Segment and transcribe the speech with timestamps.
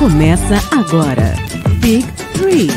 [0.00, 1.36] Começa agora.
[1.82, 2.68] Big Three.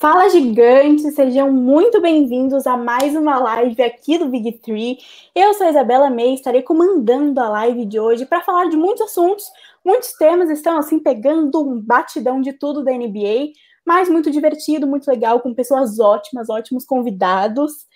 [0.00, 4.96] Fala gigantes, sejam muito bem-vindos a mais uma live aqui do Big Three.
[5.34, 9.02] Eu sou a Isabela May, estarei comandando a live de hoje para falar de muitos
[9.02, 9.44] assuntos.
[9.84, 13.52] Muitos temas estão assim pegando um batidão de tudo da NBA,
[13.84, 17.86] mas muito divertido, muito legal, com pessoas ótimas, ótimos convidados.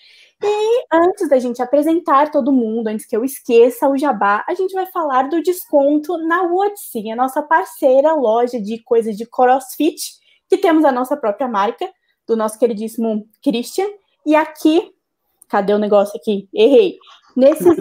[0.43, 4.73] E antes da gente apresentar todo mundo, antes que eu esqueça o jabá, a gente
[4.75, 10.13] vai falar do desconto na Woodsy, a nossa parceira loja de coisas de crossfit,
[10.49, 11.89] que temos a nossa própria marca,
[12.27, 13.87] do nosso queridíssimo Christian.
[14.25, 14.93] E aqui,
[15.49, 16.49] cadê o negócio aqui?
[16.53, 16.99] Errei.
[17.37, 17.77] Nesses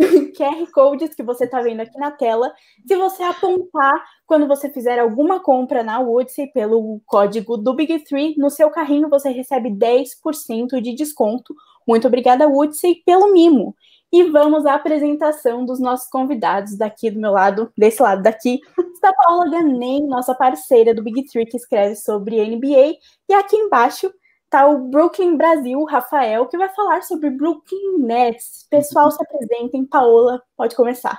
[0.36, 2.52] QR Codes que você está vendo aqui na tela.
[2.86, 3.92] Se você apontar
[4.26, 9.08] quando você fizer alguma compra na Woodsy pelo código do Big Three, no seu carrinho
[9.08, 11.54] você recebe 10% de desconto.
[11.86, 13.74] Muito obrigada, Woodsy, pelo mimo.
[14.12, 18.60] E vamos à apresentação dos nossos convidados daqui do meu lado, desse lado daqui,
[18.92, 22.96] está a Paula Ganem, nossa parceira do Big Three, que escreve sobre NBA.
[23.28, 24.12] E aqui embaixo
[24.50, 28.66] tá o Brooklyn Brasil, Rafael, que vai falar sobre Brooklyn Nets.
[28.68, 29.86] Pessoal, se apresentem.
[29.86, 31.18] Paola, pode começar.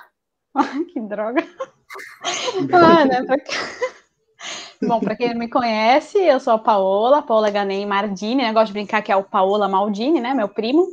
[0.94, 1.42] que droga.
[2.74, 3.26] ah, né?
[4.84, 8.52] Bom, para quem não me conhece, eu sou a Paola, Paola Ganem Mardini, né?
[8.52, 10.34] Gosto de brincar que é o Paola Maldini, né?
[10.34, 10.88] Meu primo.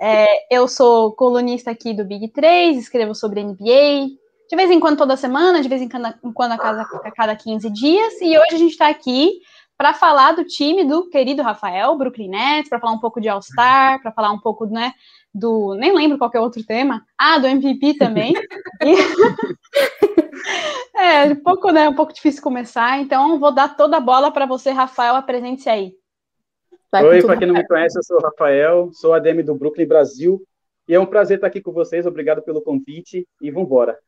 [0.00, 4.08] É, eu sou colunista aqui do Big 3, escrevo sobre NBA,
[4.48, 7.70] de vez em quando toda semana, de vez em quando, a cada, a cada 15
[7.70, 9.40] dias, e hoje a gente está aqui
[9.76, 14.00] para falar do time do querido Rafael, Brooklyn Nets, para falar um pouco de All-Star,
[14.02, 14.92] para falar um pouco, né,
[15.34, 18.34] do, nem lembro qual é outro tema, ah, do MVP também.
[21.04, 24.46] é, um pouco, né, um pouco difícil começar, então vou dar toda a bola para
[24.46, 25.94] você, Rafael, apresente-se aí.
[26.90, 29.86] Vai Oi, para quem não me conhece, eu sou o Rafael, sou ADM do Brooklyn
[29.86, 30.42] Brasil,
[30.88, 33.98] e é um prazer estar aqui com vocês, obrigado pelo convite, e vamos embora.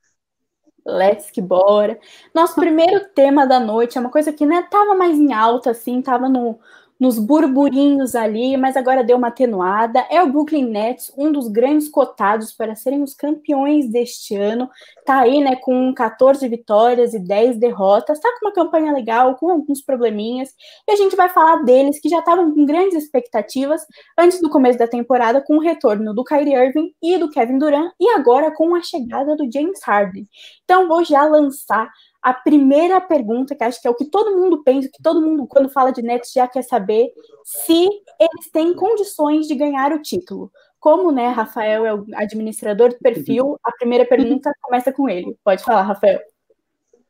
[0.87, 1.99] Let's que bora.
[2.33, 6.01] Nosso primeiro tema da noite é uma coisa que né, tava mais em alta, assim,
[6.01, 6.61] tava no,
[6.99, 10.07] nos burburinhos ali, mas agora deu uma atenuada.
[10.11, 14.69] É o Brooklyn Nets, um dos grandes cotados para serem os campeões deste ano.
[15.05, 18.19] Tá aí, né, com 14 vitórias e 10 derrotas.
[18.19, 20.51] Tá com uma campanha legal, com alguns probleminhas.
[20.89, 23.83] E a gente vai falar deles que já estavam com grandes expectativas
[24.19, 27.93] antes do começo da temporada, com o retorno do Kyrie Irving e do Kevin Durant,
[28.01, 30.27] e agora com a chegada do James Harden.
[30.65, 31.91] Então vou já lançar
[32.27, 35.47] a primeira pergunta, que acho que é o que todo mundo pensa, que todo mundo,
[35.47, 37.13] quando fala de Nets, já quer saber
[37.45, 37.85] se
[38.19, 40.51] eles têm condições de ganhar o título.
[40.81, 45.37] Como, né, Rafael é o administrador do perfil, a primeira pergunta começa com ele.
[45.45, 46.19] Pode falar, Rafael.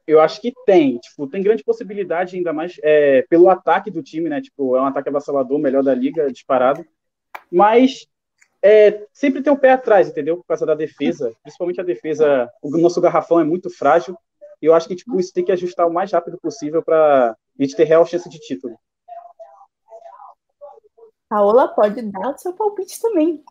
[0.07, 4.29] Eu acho que tem, tipo, tem grande possibilidade, ainda mais é, pelo ataque do time,
[4.29, 4.43] né?
[4.43, 6.85] Tipo, é um ataque avassalador, melhor da liga, disparado.
[7.51, 8.07] Mas
[8.63, 10.37] é, sempre tem o pé atrás, entendeu?
[10.37, 12.51] Por causa da defesa, principalmente a defesa.
[12.61, 14.15] O nosso garrafão é muito frágil.
[14.61, 17.63] E eu acho que tipo, isso tem que ajustar o mais rápido possível para a
[17.63, 18.79] gente ter real chance de título.
[21.29, 23.43] Paola pode dar o seu palpite também.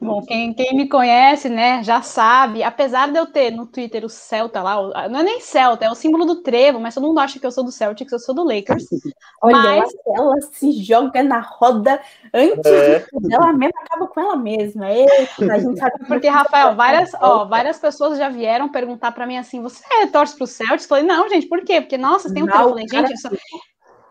[0.00, 4.08] Bom, quem, quem, me conhece, né, já sabe, apesar de eu ter no Twitter o
[4.08, 7.38] Celta lá, não é nem Celta, é o símbolo do trevo, mas todo mundo acha
[7.38, 8.84] que eu sou do Celtics, eu sou do Lakers.
[9.42, 9.92] Olha, mas...
[10.06, 12.00] ela, se joga na roda
[12.32, 13.06] antes é.
[13.30, 14.90] ela mesma acaba com ela mesma.
[14.90, 19.36] Eita, a gente sabe Porque, Rafael, várias, ó, várias pessoas já vieram perguntar para mim
[19.36, 20.84] assim: você torce pro Celtics?
[20.84, 21.80] Eu falei, não, gente, por quê?
[21.80, 22.62] Porque, nossa, tem um trevo.
[22.62, 23.28] Eu falei, gente, só...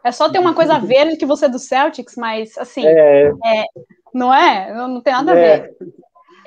[0.03, 3.31] é só ter uma coisa verde que você é do Celtics, mas assim, é...
[3.45, 3.65] é
[4.17, 4.73] não é?
[4.73, 5.59] Não, não tem nada a é.
[5.59, 5.77] ver.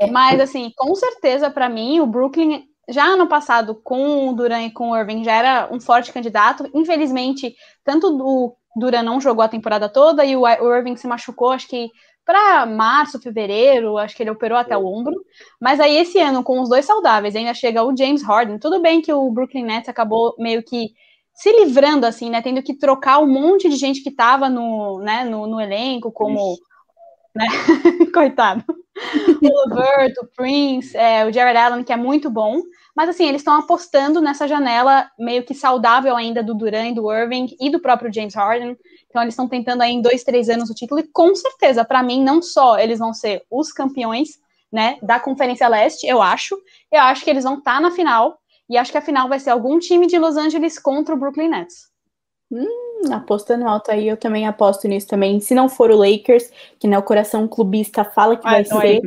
[0.01, 0.11] É.
[0.11, 4.71] Mas, assim, com certeza, para mim, o Brooklyn, já ano passado, com o Duran e
[4.71, 6.69] com o Irving, já era um forte candidato.
[6.75, 7.55] Infelizmente,
[7.85, 11.89] tanto o Duran não jogou a temporada toda e o Irving se machucou, acho que
[12.25, 15.15] para março, fevereiro, acho que ele operou até o ombro.
[15.61, 18.59] Mas aí, esse ano, com os dois saudáveis, ainda chega o James Harden.
[18.59, 20.91] Tudo bem que o Brooklyn Nets acabou meio que
[21.35, 22.41] se livrando, assim, né?
[22.41, 26.57] Tendo que trocar um monte de gente que estava no, né, no, no elenco, como
[27.35, 27.47] né?
[28.13, 28.65] Coitado.
[28.69, 32.61] o Levert, o Prince, é, o Jared Allen, que é muito bom.
[32.95, 37.57] Mas assim, eles estão apostando nessa janela meio que saudável ainda do Duran, do Irving
[37.61, 38.77] e do próprio James Harden.
[39.09, 41.01] Então eles estão tentando aí em dois, três anos o título.
[41.01, 44.39] E com certeza, para mim, não só eles vão ser os campeões
[44.71, 46.57] né, da Conferência Leste, eu acho.
[46.91, 48.39] Eu acho que eles vão estar tá na final.
[48.69, 51.49] E acho que a final vai ser algum time de Los Angeles contra o Brooklyn
[51.49, 51.90] Nets.
[52.53, 55.39] Hum, apostando alto aí, eu também aposto nisso também.
[55.41, 59.01] Se não for o Lakers, que né, o coração clubista fala que vai, ser,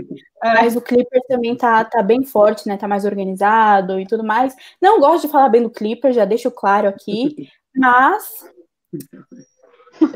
[0.44, 0.54] é.
[0.54, 2.78] mas o Clippers também tá, tá bem forte, né?
[2.78, 4.56] Tá mais organizado e tudo mais.
[4.82, 8.46] Não gosto de falar bem do Clippers, já deixo claro aqui, mas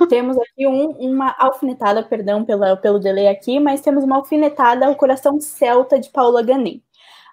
[0.10, 4.96] temos aqui um, uma alfinetada, perdão pela, pelo delay aqui, mas temos uma alfinetada ao
[4.96, 6.82] coração celta de Paula Ganem.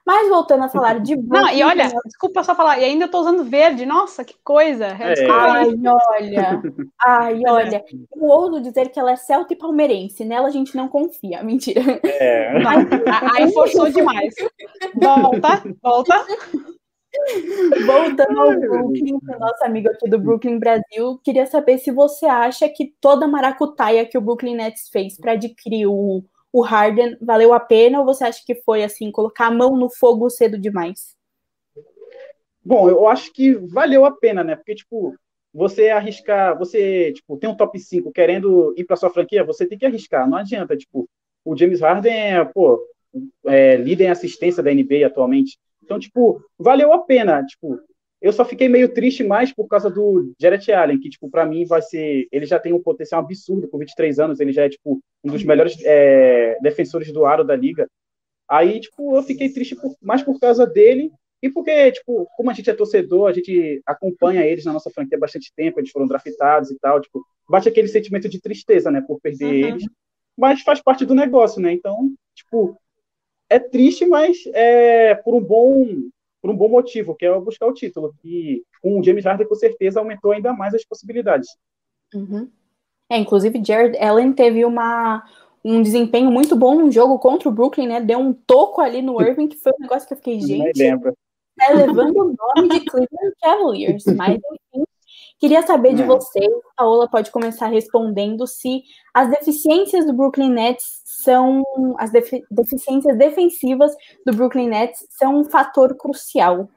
[0.06, 3.20] Mas voltando a falar de Não, e olha, desculpa só falar, e ainda eu tô
[3.20, 4.86] usando verde, nossa, que coisa.
[4.86, 5.30] É.
[5.30, 6.62] Ai, olha,
[7.02, 7.50] ai, é.
[7.50, 7.84] olha.
[8.14, 11.80] Eu ouso dizer que ela é celta e palmeirense, nela a gente não confia, mentira.
[12.04, 12.52] É.
[13.34, 14.34] aí forçou demais.
[14.94, 16.26] Volta, volta.
[17.86, 22.68] Voltando ao Brooklyn, para nosso amigo aqui do Brooklyn Brasil, queria saber se você acha
[22.68, 26.24] que toda a maracutaia que o Brooklyn Nets fez para adquirir o
[26.54, 29.90] o Harden valeu a pena ou você acha que foi assim, colocar a mão no
[29.90, 31.16] fogo cedo demais?
[32.64, 34.54] Bom, eu acho que valeu a pena, né?
[34.54, 35.16] Porque, tipo,
[35.52, 39.76] você arriscar, você, tipo, tem um top 5 querendo ir para sua franquia, você tem
[39.76, 41.08] que arriscar, não adianta, tipo,
[41.44, 42.80] o James Harden é, pô,
[43.46, 45.58] é, líder em assistência da NBA atualmente.
[45.82, 47.80] Então, tipo, valeu a pena, tipo,
[48.24, 51.66] eu só fiquei meio triste mais por causa do Jarrett Allen, que, tipo, para mim
[51.66, 52.26] vai ser.
[52.32, 55.44] Ele já tem um potencial absurdo com 23 anos, ele já é, tipo, um dos
[55.44, 57.86] melhores é, defensores do aro da liga.
[58.48, 61.12] Aí, tipo, eu fiquei triste por, mais por causa dele
[61.42, 65.18] e porque, tipo, como a gente é torcedor, a gente acompanha eles na nossa franquia
[65.18, 69.02] há bastante tempo, eles foram draftados e tal, tipo, bate aquele sentimento de tristeza, né,
[69.02, 69.68] por perder uhum.
[69.68, 69.84] eles,
[70.34, 72.74] mas faz parte do negócio, né, então, tipo,
[73.50, 75.86] é triste, mas é por um bom
[76.44, 79.54] por um bom motivo, que é buscar o título, que com o James Harden com
[79.54, 81.48] certeza aumentou ainda mais as possibilidades.
[82.14, 82.50] Uhum.
[83.10, 85.24] É, inclusive Jared Allen teve uma,
[85.64, 87.98] um desempenho muito bom no jogo contra o Brooklyn, né?
[88.02, 91.72] Deu um toco ali no Irving, que foi um negócio que eu fiquei, gente, é
[91.72, 94.84] levando o nome de Cleveland Cavaliers, mas enfim,
[95.38, 96.06] Queria saber de é.
[96.06, 98.82] vocês, a Ola pode começar respondendo se
[99.12, 101.64] as deficiências do Brooklyn Nets são
[101.98, 103.92] as defi deficiências defensivas
[104.24, 106.68] do Brooklyn Nets são um fator crucial.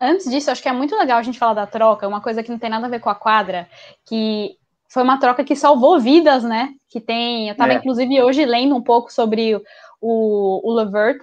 [0.00, 2.50] Antes disso, acho que é muito legal a gente falar da troca, uma coisa que
[2.50, 3.68] não tem nada a ver com a quadra,
[4.06, 4.56] que
[4.88, 6.70] foi uma troca que salvou vidas, né?
[6.88, 7.76] Que tem, eu estava é.
[7.76, 9.56] inclusive hoje lendo um pouco sobre
[10.00, 11.20] o, o Levert,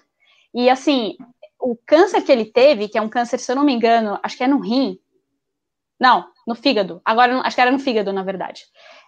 [0.53, 1.17] e assim,
[1.59, 4.37] o câncer que ele teve, que é um câncer, se eu não me engano, acho
[4.37, 4.99] que é no rim,
[5.99, 7.01] não, no fígado.
[7.03, 8.63] Agora, acho que era no fígado, na verdade.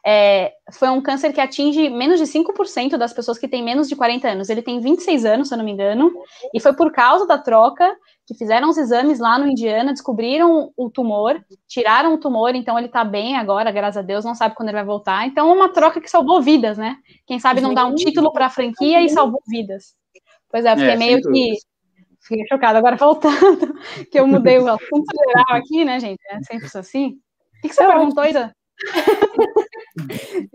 [0.05, 3.95] É, foi um câncer que atinge menos de 5% das pessoas que têm menos de
[3.95, 4.49] 40 anos.
[4.49, 6.11] Ele tem 26 anos, se eu não me engano,
[6.53, 7.89] e foi por causa da troca
[8.27, 12.89] que fizeram os exames lá no Indiana, descobriram o tumor, tiraram o tumor, então ele
[12.89, 15.25] tá bem agora, graças a Deus, não sabe quando ele vai voltar.
[15.25, 16.97] Então é uma troca que salvou vidas, né?
[17.25, 19.95] Quem sabe não dá um título para a franquia e salvou vidas.
[20.51, 21.55] Pois é, porque é, meio que
[22.21, 22.77] fiquei chocada.
[22.77, 23.73] Agora, voltando,
[24.11, 26.19] que eu mudei o assunto geral aqui, né, gente?
[26.29, 27.17] É sempre assim.
[27.59, 28.55] O que, que você eu perguntou, Isa?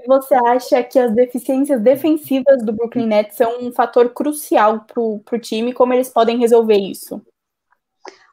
[0.07, 5.39] Você acha que as deficiências defensivas do Brooklyn Nets são um fator crucial para o
[5.39, 5.75] time?
[5.75, 7.21] Como eles podem resolver isso?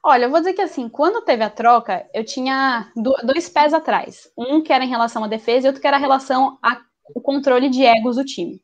[0.04, 4.32] Olha, eu vou dizer que assim, quando teve a troca, eu tinha dois pés atrás.
[4.38, 7.70] Um que era em relação à defesa e outro que era em relação ao controle
[7.70, 8.62] de egos do time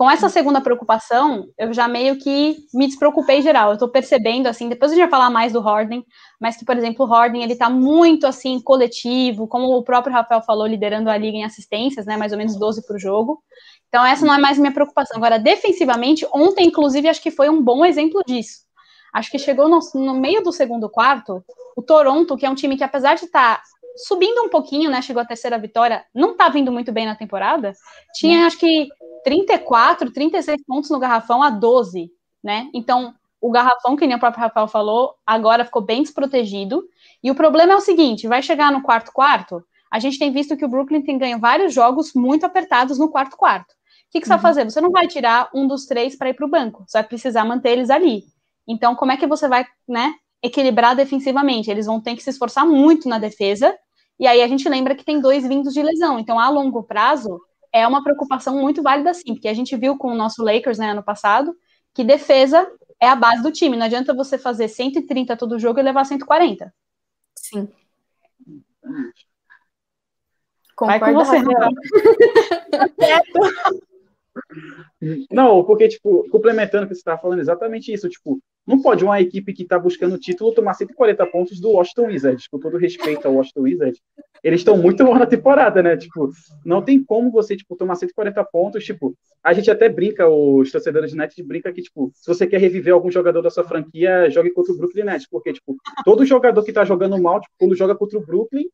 [0.00, 3.72] com essa segunda preocupação, eu já meio que me despreocupei geral.
[3.72, 6.02] Eu tô percebendo, assim, depois a gente vai falar mais do Harden,
[6.40, 10.40] mas que, por exemplo, o Harden, ele tá muito, assim, coletivo, como o próprio Rafael
[10.40, 13.42] falou, liderando a liga em assistências, né, mais ou menos 12 por jogo.
[13.88, 15.18] Então, essa não é mais minha preocupação.
[15.18, 18.60] Agora, defensivamente, ontem, inclusive, acho que foi um bom exemplo disso.
[19.12, 21.44] Acho que chegou no, no meio do segundo quarto,
[21.76, 23.62] o Toronto, que é um time que, apesar de estar tá
[23.96, 25.02] subindo um pouquinho, né?
[25.02, 27.72] Chegou a terceira vitória, não tá vindo muito bem na temporada.
[28.14, 28.88] Tinha, acho que,
[29.24, 32.10] 34, 36 pontos no garrafão a 12,
[32.42, 32.68] né?
[32.74, 36.84] Então, o garrafão, que nem o próprio Rafael falou, agora ficou bem desprotegido.
[37.22, 39.64] E o problema é o seguinte: vai chegar no quarto quarto.
[39.90, 43.36] A gente tem visto que o Brooklyn tem ganho vários jogos muito apertados no quarto
[43.36, 43.72] quarto.
[43.72, 44.38] O que, que você uhum.
[44.38, 44.64] vai fazer?
[44.64, 46.84] Você não vai tirar um dos três para ir para o banco.
[46.86, 48.24] Você vai precisar manter eles ali.
[48.66, 51.70] Então, como é que você vai, né, equilibrar defensivamente?
[51.70, 53.76] Eles vão ter que se esforçar muito na defesa.
[54.20, 56.18] E aí a gente lembra que tem dois vindos de lesão.
[56.18, 57.40] Então, a longo prazo,
[57.72, 60.90] é uma preocupação muito válida, sim, porque a gente viu com o nosso Lakers, né,
[60.90, 61.56] ano passado,
[61.94, 63.78] que defesa é a base do time.
[63.78, 66.70] Não adianta você fazer 130 todo jogo e levar 140.
[67.34, 67.66] Sim.
[70.76, 71.38] Concordo Vai com você,
[75.30, 78.08] Não, porque, tipo, complementando o que você estava falando, exatamente isso.
[78.08, 82.06] Tipo, não pode uma equipe que está buscando o título tomar 140 pontos do Washington
[82.06, 82.46] Wizards.
[82.48, 84.00] Com todo respeito ao Washington Wizards,
[84.42, 85.96] eles estão muito mal na temporada, né?
[85.96, 86.30] Tipo,
[86.64, 88.84] não tem como você, tipo, tomar 140 pontos.
[88.84, 92.60] Tipo, a gente até brinca, os torcedores de Nets brinca que, tipo, se você quer
[92.60, 95.26] reviver algum jogador da sua franquia, jogue contra o Brooklyn Nets.
[95.28, 98.66] Porque, tipo, todo jogador que está jogando mal, tipo, quando joga contra o Brooklyn,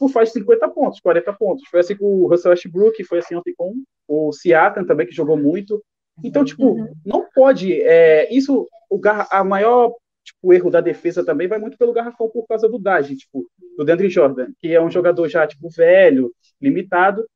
[0.00, 1.68] tipo, faz 50 pontos, 40 pontos.
[1.68, 3.74] Foi assim com o Russell Westbrook, foi assim ontem com
[4.08, 5.82] o Siakam também, que jogou muito.
[6.24, 6.92] Então, tipo, uhum.
[7.04, 7.80] não pode.
[7.82, 12.46] É, isso, o a maior tipo, erro da defesa também vai muito pelo garrafão por
[12.46, 13.16] causa do Dage.
[13.16, 17.26] Tipo, do DeAndre Jordan, que é um jogador já, tipo, velho, limitado,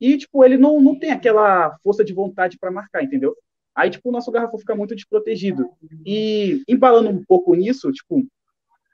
[0.00, 3.36] e, tipo, ele não, não tem aquela força de vontade para marcar, entendeu?
[3.74, 5.70] Aí, tipo, o nosso garrafão fica muito desprotegido.
[6.06, 8.24] E, embalando um pouco nisso, tipo,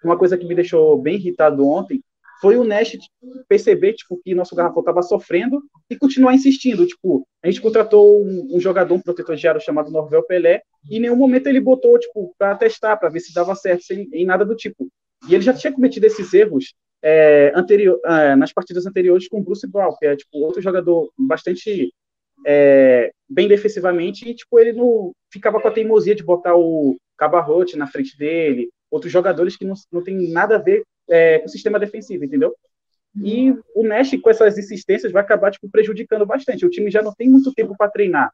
[0.03, 2.03] uma coisa que me deixou bem irritado ontem
[2.45, 2.99] foi o Nash
[3.49, 6.87] perceber, tipo, que nosso garrafão estava sofrendo e continuar insistindo.
[6.87, 10.61] Tipo, a gente contratou um, um jogador, um protetor de aro chamado Norvel Pelé,
[10.91, 14.11] e em nenhum momento ele botou, tipo, para testar, para ver se dava certo, sem,
[14.13, 14.89] em nada do tipo.
[15.27, 19.43] E ele já tinha cometido esses erros é, anterior, é, nas partidas anteriores com o
[19.43, 21.95] Bruce Brown, que é tipo outro jogador bastante
[22.47, 27.75] é, bem defensivamente, e tipo ele não ficava com a teimosia de botar o Cabarrote
[27.75, 31.49] na frente dele, outros jogadores que não, não tem nada a ver é, com o
[31.49, 32.55] sistema defensivo, entendeu?
[33.23, 36.67] E o Nash, com essas insistências, vai acabar tipo, prejudicando bastante.
[36.67, 38.33] O time já não tem muito tempo para treinar.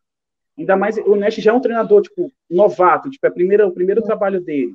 [0.58, 3.72] Ainda mais, o Nash já é um treinador tipo, novato, tipo, é a primeira, o
[3.72, 4.74] primeiro trabalho dele.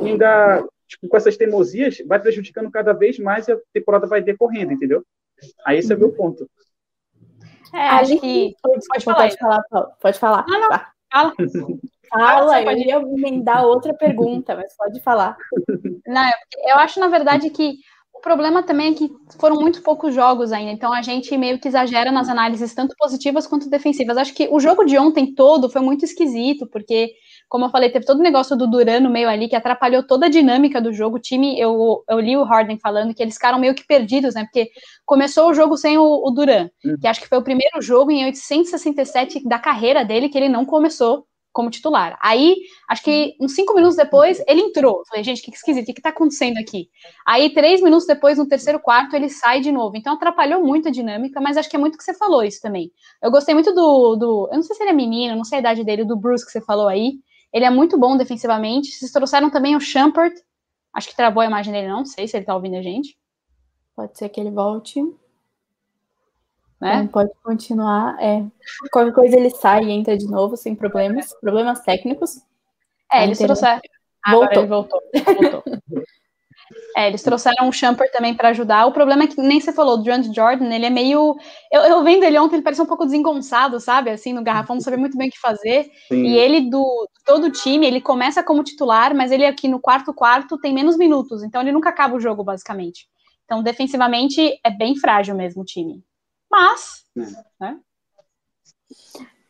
[0.00, 4.22] E ainda tipo, com essas teimosias, vai prejudicando cada vez mais e a temporada vai
[4.22, 5.04] decorrendo, entendeu?
[5.64, 6.48] Aí esse é o meu ponto.
[7.74, 8.54] É, acho que.
[8.62, 10.46] Pode, pode falar, pode falar, pode falar.
[10.46, 10.80] Não, não,
[11.12, 11.32] fala.
[12.10, 15.36] Fala, eu ia emendar outra pergunta, mas pode falar.
[16.06, 16.30] Não,
[16.66, 17.74] eu acho, na verdade, que
[18.12, 21.66] o problema também é que foram muito poucos jogos ainda, então a gente meio que
[21.68, 24.16] exagera nas análises, tanto positivas quanto defensivas.
[24.16, 27.12] Acho que o jogo de ontem todo foi muito esquisito, porque
[27.52, 30.24] como eu falei, teve todo o negócio do Duran no meio ali que atrapalhou toda
[30.24, 31.16] a dinâmica do jogo.
[31.16, 34.44] O time, eu, eu li o Harden falando que eles ficaram meio que perdidos, né?
[34.44, 34.70] Porque
[35.04, 36.96] começou o jogo sem o, o Duran, uhum.
[36.98, 40.64] que acho que foi o primeiro jogo em 867 da carreira dele que ele não
[40.64, 42.18] começou como titular.
[42.22, 42.56] Aí,
[42.88, 45.02] acho que uns cinco minutos depois, ele entrou.
[45.06, 46.88] Falei, gente, que esquisito, o que, está acontecendo aqui?
[47.26, 49.94] Aí, três minutos depois, no terceiro quarto, ele sai de novo.
[49.94, 52.90] Então, atrapalhou muito a dinâmica, mas acho que é muito que você falou isso também.
[53.22, 54.48] Eu gostei muito do, do.
[54.50, 56.50] Eu não sei se ele é menino, não sei a idade dele, do Bruce que
[56.50, 57.18] você falou aí.
[57.52, 58.92] Ele é muito bom defensivamente.
[58.92, 60.34] Vocês trouxeram também o Champert.
[60.92, 63.16] Acho que travou a imagem dele, não sei se ele tá ouvindo a gente.
[63.94, 65.02] Pode ser que ele volte.
[66.80, 66.96] Né?
[66.96, 68.16] Então, pode continuar.
[68.20, 68.44] É.
[68.90, 71.32] Qualquer coisa ele sai e entra de novo, sem problemas.
[71.40, 72.40] Problemas técnicos.
[73.10, 73.80] É, eles trouxeram.
[74.26, 74.44] Voltou.
[74.44, 75.00] Agora ele voltou.
[75.24, 75.64] voltou.
[76.96, 78.86] É, eles trouxeram o Shumper também para ajudar.
[78.86, 81.36] O problema é que nem você falou, o Durant Jordan, ele é meio.
[81.70, 84.10] Eu, eu vendo ele ontem, ele parece um pouco desengonçado, sabe?
[84.10, 85.90] Assim, no garrafão, não sabia muito bem o que fazer.
[86.08, 86.22] Sim.
[86.24, 90.12] E ele, do todo o time, ele começa como titular, mas ele aqui no quarto
[90.12, 93.06] quarto tem menos minutos, então ele nunca acaba o jogo, basicamente.
[93.44, 96.02] Então, defensivamente, é bem frágil mesmo o time.
[96.50, 97.04] Mas,
[97.60, 97.78] né?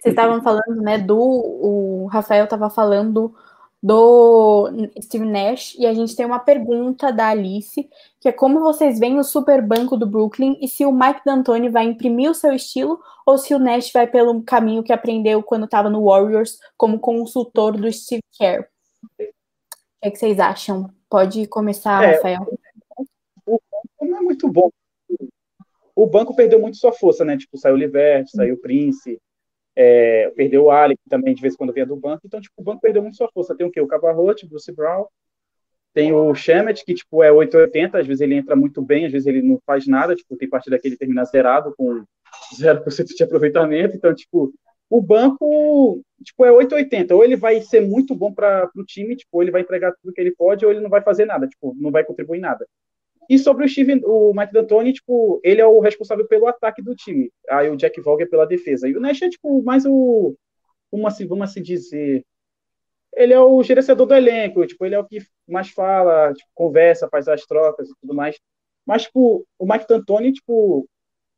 [0.02, 1.16] Vocês estavam falando, né, do.
[1.16, 3.34] O Rafael estava falando
[3.82, 4.70] do
[5.00, 7.88] Steve Nash e a gente tem uma pergunta da Alice,
[8.20, 11.68] que é como vocês veem o super banco do Brooklyn e se o Mike D'Antoni
[11.68, 15.64] vai imprimir o seu estilo ou se o Nash vai pelo caminho que aprendeu quando
[15.64, 18.68] estava no Warriors como consultor do Steve Kerr.
[19.02, 19.32] O que,
[20.02, 20.88] é que vocês acham?
[21.10, 22.58] Pode começar, é, Rafael.
[23.44, 24.70] O banco não é muito bom.
[25.94, 27.36] O banco perdeu muito sua força, né?
[27.36, 29.20] Tipo, saiu o Livert, saiu o Prince,
[29.74, 32.22] é, perdeu o Ali, também de vez em quando vinha do banco.
[32.26, 33.54] Então, tipo, o banco perdeu muito sua força.
[33.56, 33.80] Tem o quê?
[33.80, 35.06] O Cabarrote, Bruce Brown.
[35.94, 37.98] Tem o Shemet, que, tipo, é 880.
[37.98, 40.14] Às vezes ele entra muito bem, às vezes ele não faz nada.
[40.14, 42.04] Tipo, tem partida que ele termina zerado, com
[42.54, 43.96] 0% de aproveitamento.
[43.96, 44.52] Então, tipo,
[44.90, 47.14] o banco, tipo, é 880.
[47.14, 50.12] Ou ele vai ser muito bom para o time, tipo, ou ele vai entregar tudo
[50.12, 52.66] que ele pode, ou ele não vai fazer nada, tipo, não vai contribuir nada.
[53.28, 56.94] E sobre o Steve, o Mike D'Antoni, tipo, ele é o responsável pelo ataque do
[56.94, 57.30] time.
[57.48, 58.88] Aí o Jack Vogel pela defesa.
[58.88, 60.34] E o Nash é, tipo, mais o.
[60.90, 62.24] Como assim, vamos assim dizer.
[63.14, 67.08] Ele é o gerenciador do elenco, tipo, ele é o que mais fala, tipo, conversa,
[67.08, 68.38] faz as trocas e tudo mais.
[68.86, 70.88] Mas, tipo, o Mike D'Antoni, tipo,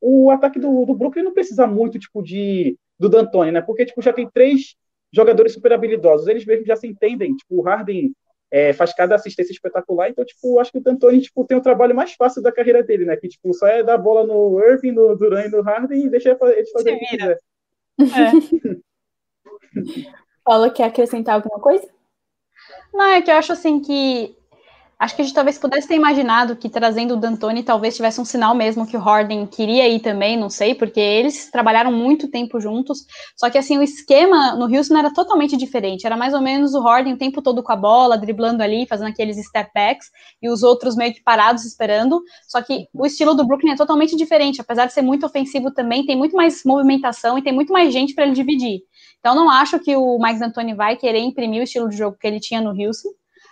[0.01, 3.61] o ataque do, do Brooklyn não precisa muito, tipo, de do D'Antoni, né?
[3.61, 4.75] Porque, tipo, já tem três
[5.11, 6.27] jogadores super habilidosos.
[6.27, 7.35] Eles mesmos já se entendem.
[7.35, 8.13] Tipo, o Harden
[8.55, 10.09] é, faz cada assistência espetacular.
[10.09, 13.03] Então, tipo, acho que o D'Antoni tipo, tem o trabalho mais fácil da carreira dele,
[13.03, 13.17] né?
[13.17, 16.29] Que, tipo, só é dar bola no Irving, no Duran e no Harden e deixa
[16.29, 17.37] eles fazer o que quiser.
[17.99, 18.81] É.
[20.41, 21.85] Paula, quer acrescentar alguma coisa?
[22.93, 24.37] Não, é que eu acho assim que
[24.97, 28.23] Acho que a gente talvez pudesse ter imaginado que trazendo o D'Antoni talvez tivesse um
[28.23, 32.61] sinal mesmo que o Harden queria ir também, não sei, porque eles trabalharam muito tempo
[32.61, 33.05] juntos.
[33.35, 36.05] Só que assim, o esquema no Houston era totalmente diferente.
[36.05, 39.09] Era mais ou menos o Harden o tempo todo com a bola, driblando ali, fazendo
[39.09, 40.09] aqueles step backs,
[40.41, 42.21] e os outros meio que parados esperando.
[42.47, 46.05] Só que o estilo do Brooklyn é totalmente diferente, apesar de ser muito ofensivo também,
[46.05, 48.79] tem muito mais movimentação e tem muito mais gente para ele dividir.
[49.19, 52.25] Então não acho que o Mike D'Antoni vai querer imprimir o estilo de jogo que
[52.25, 53.09] ele tinha no Houston.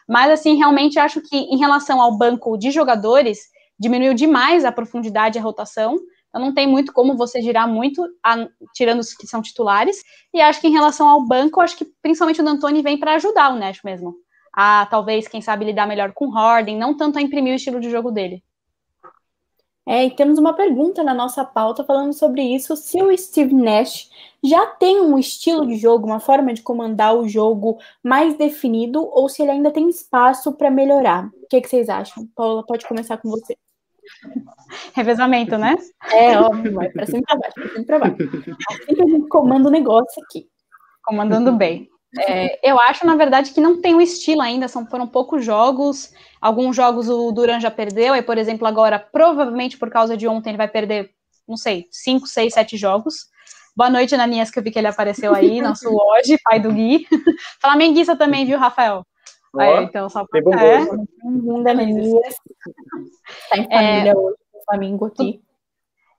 [0.07, 3.39] Mas, assim, realmente acho que em relação ao banco de jogadores,
[3.79, 5.98] diminuiu demais a profundidade e a rotação.
[6.29, 10.03] Então, não tem muito como você girar muito, a, tirando os que são titulares.
[10.33, 13.53] E acho que em relação ao banco, acho que principalmente o D'Antoni vem para ajudar
[13.53, 14.15] o Nash mesmo.
[14.55, 17.79] A talvez, quem sabe, lidar melhor com o Harden, não tanto a imprimir o estilo
[17.79, 18.43] de jogo dele.
[19.85, 22.75] É, e temos uma pergunta na nossa pauta falando sobre isso.
[22.75, 24.09] Se o Steve Nash
[24.43, 29.27] já tem um estilo de jogo, uma forma de comandar o jogo mais definido, ou
[29.27, 31.27] se ele ainda tem espaço para melhorar.
[31.27, 32.27] O que, que, vocês acham?
[32.35, 33.57] Paula, pode começar com você.
[34.95, 35.75] Revezamento, né?
[36.11, 38.17] É, óbvio, vai para cima e para baixo, para cima e para baixo.
[38.71, 40.47] Assim que a gente comanda o negócio aqui.
[41.03, 41.89] Comandando bem.
[42.19, 46.13] É, eu acho, na verdade, que não tem um estilo ainda, são, foram poucos jogos.
[46.43, 50.50] Alguns jogos o Duran já perdeu, aí, por exemplo, agora, provavelmente por causa de ontem,
[50.50, 51.09] ele vai perder,
[51.47, 53.29] não sei, 5, 6, 7 jogos.
[53.73, 57.07] Boa noite, Nanias, que eu vi que ele apareceu aí, nosso hoje, pai do Gui.
[57.62, 59.05] Flamenguista também, viu, Rafael?
[59.53, 60.41] Oh, é, então, só pra...
[60.62, 60.79] É,
[61.23, 62.12] Linda, Nanias.
[63.50, 64.35] Tá em família é, hoje,
[64.65, 65.41] Flamengo aqui.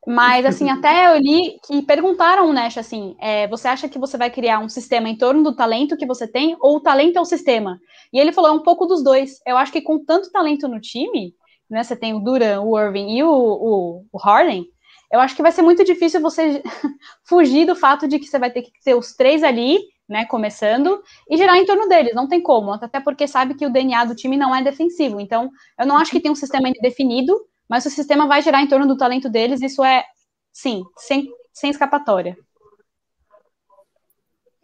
[0.07, 4.31] Mas, assim, até eu li que perguntaram, Nash, assim, é, você acha que você vai
[4.31, 7.25] criar um sistema em torno do talento que você tem, ou o talento é o
[7.25, 7.81] sistema?
[8.13, 9.41] E ele falou, é um pouco dos dois.
[9.47, 11.35] Eu acho que com tanto talento no time,
[11.71, 14.67] né, você tem o Duran, o Irving e o, o, o Harden,
[15.11, 16.63] eu acho que vai ser muito difícil você
[17.27, 21.03] fugir do fato de que você vai ter que ter os três ali, né, começando,
[21.31, 24.15] e girar em torno deles, não tem como, até porque sabe que o DNA do
[24.15, 27.91] time não é defensivo, então eu não acho que tem um sistema definido, mas o
[27.91, 30.05] sistema vai girar em torno do talento deles, isso é,
[30.53, 32.37] sim, sem, sem escapatória.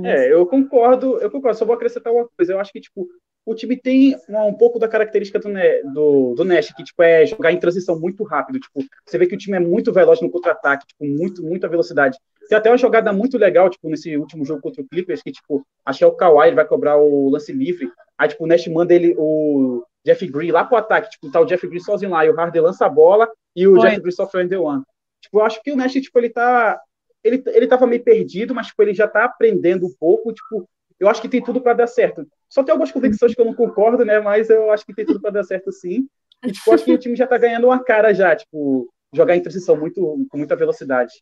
[0.05, 3.09] É, eu concordo, eu concordo, só vou acrescentar uma coisa, eu acho que, tipo,
[3.45, 5.49] o time tem um, um pouco da característica do,
[5.93, 9.35] do, do Nash, que, tipo, é jogar em transição muito rápido, tipo, você vê que
[9.35, 12.17] o time é muito veloz no contra-ataque, tipo, muito, muita velocidade.
[12.47, 15.65] Tem até uma jogada muito legal, tipo, nesse último jogo contra o Clippers, que, tipo,
[15.85, 18.67] acho que é o Kawhi, ele vai cobrar o lance livre, aí, tipo, o Nash
[18.67, 22.25] manda ele, o Jeff Green lá pro ataque, tipo, tá o Jeff Green sozinho lá,
[22.25, 23.89] e o Harden lança a bola, e o Foi.
[23.89, 24.83] Jeff Green sofre o the one.
[25.21, 26.79] Tipo, eu acho que o Nash, tipo, ele tá...
[27.23, 30.69] Ele, ele tava meio perdido, mas, tipo, ele já tá aprendendo um pouco, tipo,
[30.99, 32.25] eu acho que tem tudo para dar certo.
[32.47, 35.19] Só tem algumas convicções que eu não concordo, né, mas eu acho que tem tudo
[35.19, 36.07] para dar certo sim.
[36.45, 39.41] E, tipo, acho que o time já tá ganhando uma cara já, tipo, jogar em
[39.41, 41.13] transição muito, com muita velocidade.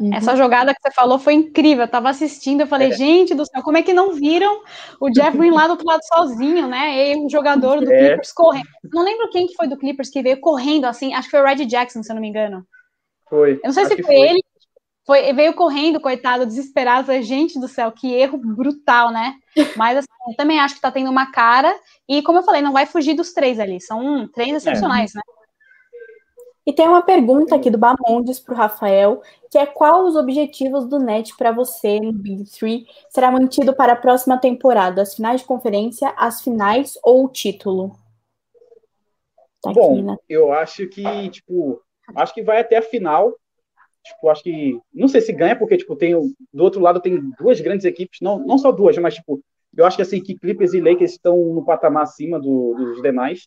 [0.00, 0.14] Uhum.
[0.14, 1.84] Essa jogada que você falou foi incrível.
[1.84, 2.92] Eu tava assistindo, eu falei, é.
[2.92, 4.60] gente do céu, como é que não viram
[5.00, 7.12] o Jeff Green lá do outro lado sozinho, né?
[7.12, 8.08] E o jogador do é.
[8.08, 8.68] Clippers correndo.
[8.92, 11.44] Não lembro quem que foi do Clippers que veio correndo assim, acho que foi o
[11.44, 12.66] Red Jackson, se eu não me engano.
[13.28, 13.54] Foi.
[13.54, 14.40] Eu não sei se foi, foi, ele.
[15.06, 17.06] Foi, veio correndo, coitado, desesperado.
[17.06, 19.34] Falei, gente do céu, que erro brutal, né?
[19.76, 21.74] Mas assim, eu também acho que tá tendo uma cara.
[22.08, 23.80] E como eu falei, não vai fugir dos três ali.
[23.80, 24.56] São três é.
[24.56, 25.18] excepcionais, é.
[25.18, 25.22] né?
[26.66, 30.84] E tem uma pergunta aqui do Bamondes para o Rafael, que é qual os objetivos
[30.84, 35.00] do NET para você no Big Three será mantido para a próxima temporada?
[35.00, 37.96] As finais de conferência, as finais ou o título?
[39.62, 40.16] Tá Bom, aqui, né?
[40.28, 41.80] eu acho que, tipo,
[42.16, 43.32] acho que vai até a final.
[44.04, 44.80] Tipo, acho que.
[44.92, 46.14] Não sei se ganha, porque, tipo, tem.
[46.52, 49.40] Do outro lado tem duas grandes equipes, não, não só duas, mas, tipo,
[49.76, 53.46] eu acho que assim, que Clippers e Lakers estão no patamar acima do, dos demais.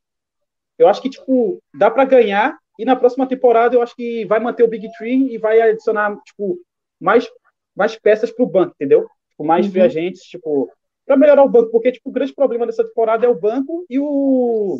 [0.77, 4.39] Eu acho que, tipo, dá para ganhar e na próxima temporada eu acho que vai
[4.39, 6.58] manter o Big Tree e vai adicionar, tipo,
[6.98, 7.30] mais,
[7.76, 9.06] mais peças para o banco, entendeu?
[9.32, 9.84] Tipo, mais uhum.
[9.84, 10.72] agentes, tipo,
[11.06, 14.00] para melhorar o banco, porque, tipo, o grande problema dessa temporada é o banco e
[14.00, 14.78] o,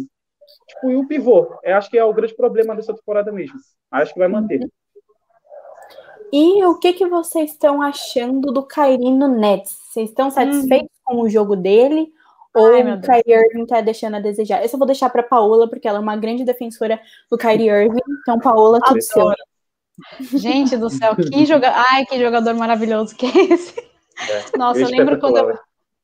[0.70, 1.54] tipo, e o pivô.
[1.62, 3.60] Eu acho que é o grande problema dessa temporada mesmo.
[3.92, 4.62] Acho que vai manter.
[4.62, 4.70] Uhum.
[6.32, 9.78] E o que, que vocês estão achando do Kyrie no Nets?
[9.92, 11.18] Vocês estão satisfeitos uhum.
[11.18, 12.14] com o jogo dele?
[12.56, 14.64] Ou o Kyrie Irving tá deixando a desejar.
[14.64, 18.02] Essa eu vou deixar pra Paola, porque ela é uma grande defensora do Kyrie Irving.
[18.22, 19.32] Então, Paola, tudo seu.
[20.20, 21.84] Gente do céu, que jogador.
[21.92, 23.80] Ai, que jogador maravilhoso que é esse.
[23.80, 25.58] É, Nossa, eu lembro quando eu,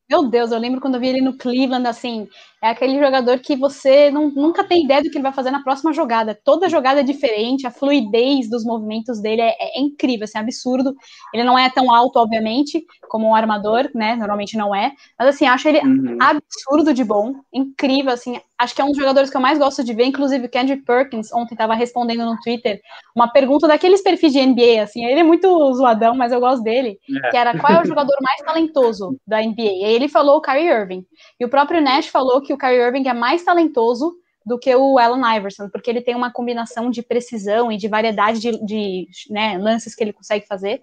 [0.10, 2.28] meu Deus, eu lembro quando eu vi ele no Cleveland, assim,
[2.66, 5.62] é aquele jogador que você não, nunca tem ideia do que ele vai fazer na
[5.62, 6.38] próxima jogada.
[6.44, 10.96] Toda jogada é diferente, a fluidez dos movimentos dele é, é incrível, assim, é absurdo.
[11.32, 14.16] Ele não é tão alto, obviamente, como um armador, né?
[14.16, 14.92] Normalmente não é.
[15.18, 16.18] Mas assim, acho ele uhum.
[16.20, 18.42] absurdo de bom, incrível, assim.
[18.58, 20.84] Acho que é um dos jogadores que eu mais gosto de ver, inclusive o Kendrick
[20.86, 22.82] Perkins ontem estava respondendo no Twitter
[23.14, 26.98] uma pergunta daqueles perfis de NBA, assim, ele é muito zoadão, mas eu gosto dele,
[27.26, 27.30] é.
[27.30, 29.62] que era qual é o jogador mais talentoso da NBA?
[29.62, 31.06] E ele falou o Kyrie Irving.
[31.40, 34.16] E o próprio Nash falou que o Kyrie Irving é mais talentoso
[34.46, 38.40] do que o Allen Iverson, porque ele tem uma combinação de precisão e de variedade
[38.40, 40.82] de, de né, lances que ele consegue fazer.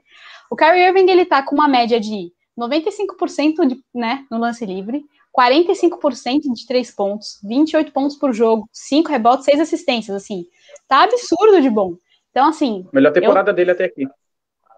[0.50, 5.04] O Kyrie Irving, ele tá com uma média de 95% de, né, no lance livre,
[5.36, 10.44] 45% de três pontos, 28 pontos por jogo, 5 rebotes, 6 assistências, assim.
[10.86, 11.96] Tá absurdo de bom.
[12.30, 12.86] Então, assim.
[12.92, 13.54] Melhor temporada eu...
[13.54, 14.06] dele até aqui.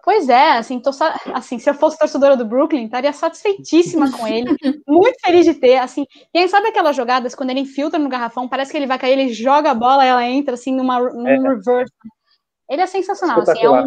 [0.05, 0.91] Pois é, assim, tô,
[1.33, 4.55] assim, se eu fosse torcedora do Brooklyn, estaria satisfeitíssima com ele,
[4.87, 8.71] muito feliz de ter, assim, quem sabe aquelas jogadas, quando ele infiltra no garrafão, parece
[8.71, 11.39] que ele vai cair, ele joga a bola, ela entra, assim, numa, num é.
[11.39, 11.91] reverse,
[12.69, 13.83] ele é sensacional, assim, é um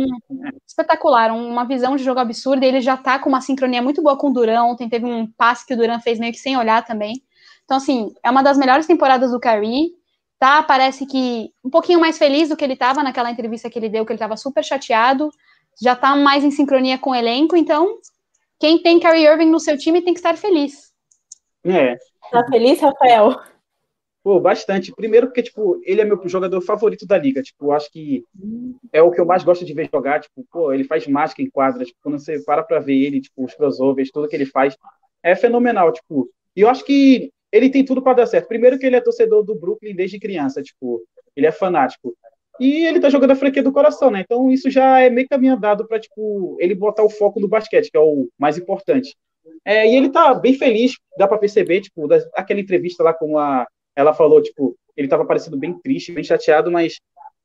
[0.67, 2.65] espetacular, uma visão de jogo absurda.
[2.65, 4.63] Ele já tá com uma sincronia muito boa com o Duran.
[4.63, 7.15] Ontem teve um passe que o Duran fez meio que sem olhar também.
[7.65, 9.91] Então, assim, é uma das melhores temporadas do Kyrie.
[10.39, 13.89] tá, parece que um pouquinho mais feliz do que ele estava naquela entrevista que ele
[13.89, 15.29] deu, que ele estava super chateado,
[15.81, 17.99] já está mais em sincronia com o elenco, então
[18.59, 20.93] quem tem Kyrie Irving no seu time tem que estar feliz.
[21.65, 21.97] É.
[22.31, 23.37] Tá feliz, Rafael?
[24.23, 24.93] Pô, bastante.
[24.93, 27.43] Primeiro porque, tipo, ele é meu jogador favorito da liga.
[27.43, 28.25] Tipo, acho que
[28.93, 30.21] é o que eu mais gosto de ver jogar.
[30.21, 31.85] Tipo, pô, ele faz mágica em quadra.
[31.85, 34.77] Tipo, quando você para pra ver ele, tipo, os crossovers, tudo que ele faz,
[35.23, 35.93] é fenomenal.
[35.93, 38.49] Tipo, e eu acho que ele tem tudo para dar certo.
[38.49, 40.63] Primeiro que ele é torcedor do Brooklyn desde criança.
[40.63, 41.01] Tipo,
[41.37, 42.15] ele é fanático.
[42.61, 44.21] E ele tá jogando a franquia do coração, né?
[44.21, 47.91] Então isso já é meio caminho andado pra, tipo, ele botar o foco no basquete,
[47.91, 49.17] que é o mais importante.
[49.65, 53.39] É, e ele tá bem feliz, dá para perceber, tipo, da, aquela entrevista lá com
[53.39, 57.01] a ela falou, tipo, ele tava parecendo bem triste, bem chateado, mas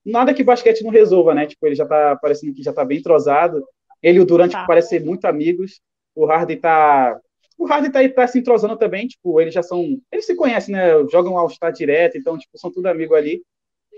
[0.06, 1.48] nada que basquete não resolva, né?
[1.48, 3.64] Tipo, ele já tá parecendo que já tá bem entrosado.
[4.02, 4.66] Ele e o Durant tá.
[4.66, 5.82] parecem ser muito amigos.
[6.16, 7.20] O Harden tá
[7.58, 10.92] o Harden tá, tá se entrosando também, tipo, eles já são, eles se conhecem, né?
[11.12, 13.42] Jogam ao estar direto, então, tipo, são tudo amigo ali.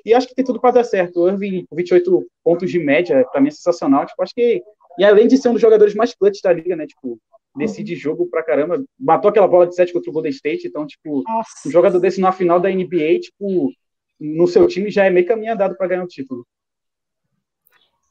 [0.06, 1.22] E acho que tem tudo para dar certo.
[1.22, 4.06] O Irving, 28 pontos de média, para mim é sensacional.
[4.06, 4.62] Tipo, acho que
[4.98, 6.88] e além de ser um dos jogadores mais clutch da liga, né?
[6.88, 7.20] Tipo,
[7.56, 8.84] decide jogo pra caramba.
[9.00, 10.68] Matou aquela bola de 7 contra o Golden State.
[10.68, 11.68] Então, tipo, Nossa.
[11.68, 13.72] um jogador desse na final da NBA, tipo,
[14.20, 16.46] no seu time já é meio caminho andado para ganhar o título.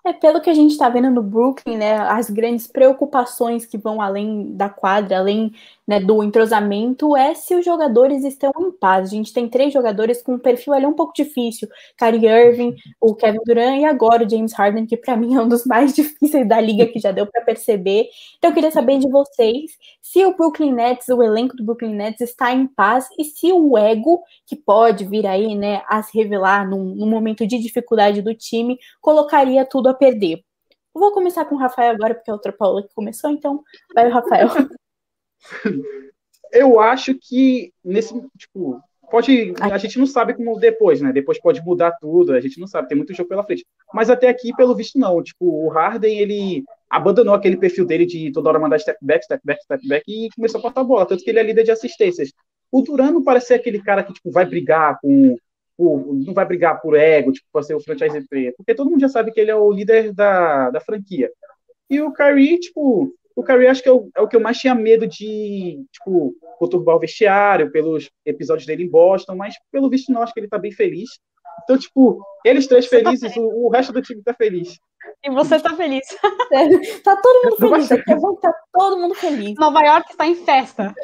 [0.06, 4.02] É, pelo que a gente está vendo no Brooklyn, né, as grandes preocupações que vão
[4.02, 5.54] além da quadra, além
[5.86, 9.08] né, do entrosamento, é se os jogadores estão em paz.
[9.08, 11.68] A gente tem três jogadores com um perfil ali um pouco difícil:
[11.98, 15.48] Kyrie Irving, o Kevin Durant e agora o James Harden, que para mim é um
[15.48, 18.08] dos mais difíceis da liga, que já deu para perceber.
[18.38, 22.20] Então eu queria saber de vocês se o Brooklyn Nets, o elenco do Brooklyn Nets
[22.20, 26.68] está em paz e se o ego, que pode vir aí né, a se revelar
[26.68, 30.42] num, num momento de dificuldade do time, colocaria tudo a perder.
[30.94, 33.62] Vou começar com o Rafael agora, porque é outra Paula que começou, então
[33.94, 34.48] vai o Rafael.
[36.52, 38.80] Eu acho que nesse, tipo,
[39.10, 41.12] pode, a gente não sabe como depois, né?
[41.12, 43.66] Depois pode mudar tudo, a gente não sabe, tem muito jogo pela frente.
[43.92, 45.20] Mas até aqui, pelo visto, não.
[45.20, 49.40] Tipo, o Harden, ele abandonou aquele perfil dele de toda hora mandar step back, step
[49.44, 51.72] back, step back e começou a cortar a bola, tanto que ele é líder de
[51.72, 52.32] assistências.
[52.70, 55.36] O Duran não parece ser aquele cara que tipo, vai brigar com
[55.76, 59.00] por, não vai brigar por ego, tipo, para ser o franchise player, porque todo mundo
[59.00, 61.30] já sabe que ele é o líder da, da franquia.
[61.90, 64.58] E o Kyrie, tipo, o Kyrie acho que é o, é o que eu mais
[64.58, 70.12] tinha medo de, tipo, conturbar o vestiário pelos episódios dele em Boston, mas pelo visto
[70.12, 71.10] não, acho que ele tá bem feliz.
[71.62, 74.78] Então, tipo, eles três tá felizes, tá o, o, resto do time tá feliz.
[75.22, 76.04] E você tá feliz.
[77.02, 77.92] tá todo mundo feliz.
[77.92, 79.54] Aqui é bom tá todo mundo feliz.
[79.58, 80.94] Nova York está em festa.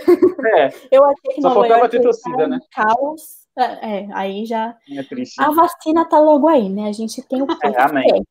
[0.57, 0.69] É.
[0.91, 2.59] Eu achei que Só Nova faltava York ter torcida, né?
[2.73, 4.77] Caos é, é, aí já.
[4.97, 5.41] É triste.
[5.41, 6.89] A vacina tá logo aí, né?
[6.89, 8.25] A gente tem o que é, amém.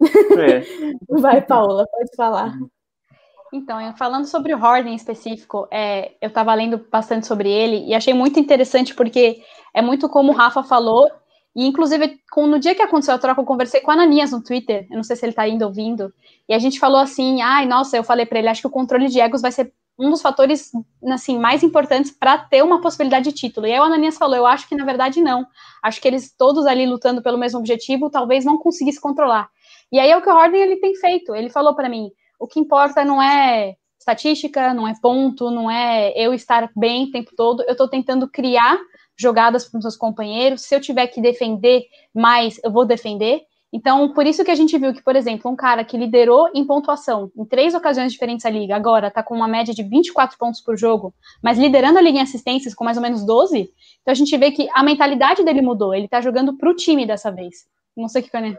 [0.00, 0.62] É.
[1.20, 2.52] Vai, Paula, pode falar.
[3.54, 7.94] Então, falando sobre o Harden em específico, é, eu estava lendo bastante sobre ele e
[7.94, 9.40] achei muito interessante porque
[9.72, 11.08] é muito como o Rafa falou,
[11.54, 14.42] e inclusive com, no dia que aconteceu a troca, eu conversei com a Ananias no
[14.42, 16.12] Twitter, eu não sei se ele está ainda ouvindo,
[16.48, 19.06] e a gente falou assim, ai, nossa, eu falei para ele, acho que o controle
[19.06, 20.72] de egos vai ser um dos fatores
[21.12, 23.68] assim mais importantes para ter uma possibilidade de título.
[23.68, 25.46] E aí o Ananias falou, eu acho que na verdade não.
[25.80, 29.48] Acho que eles todos ali lutando pelo mesmo objetivo, talvez não conseguisse controlar.
[29.92, 31.32] E aí é o que o Harden ele tem feito.
[31.36, 32.10] Ele falou para mim,
[32.44, 37.10] o que importa não é estatística, não é ponto, não é eu estar bem o
[37.10, 37.62] tempo todo.
[37.62, 38.78] Eu estou tentando criar
[39.16, 40.60] jogadas para os meus companheiros.
[40.60, 43.40] Se eu tiver que defender mais, eu vou defender.
[43.72, 46.66] Então, por isso que a gente viu que, por exemplo, um cara que liderou em
[46.66, 50.60] pontuação em três ocasiões diferentes a liga, agora está com uma média de 24 pontos
[50.60, 54.14] por jogo, mas liderando a liga em assistências com mais ou menos 12, então a
[54.14, 57.66] gente vê que a mentalidade dele mudou, ele está jogando para o time dessa vez.
[57.96, 58.56] Não sei o que, Cané.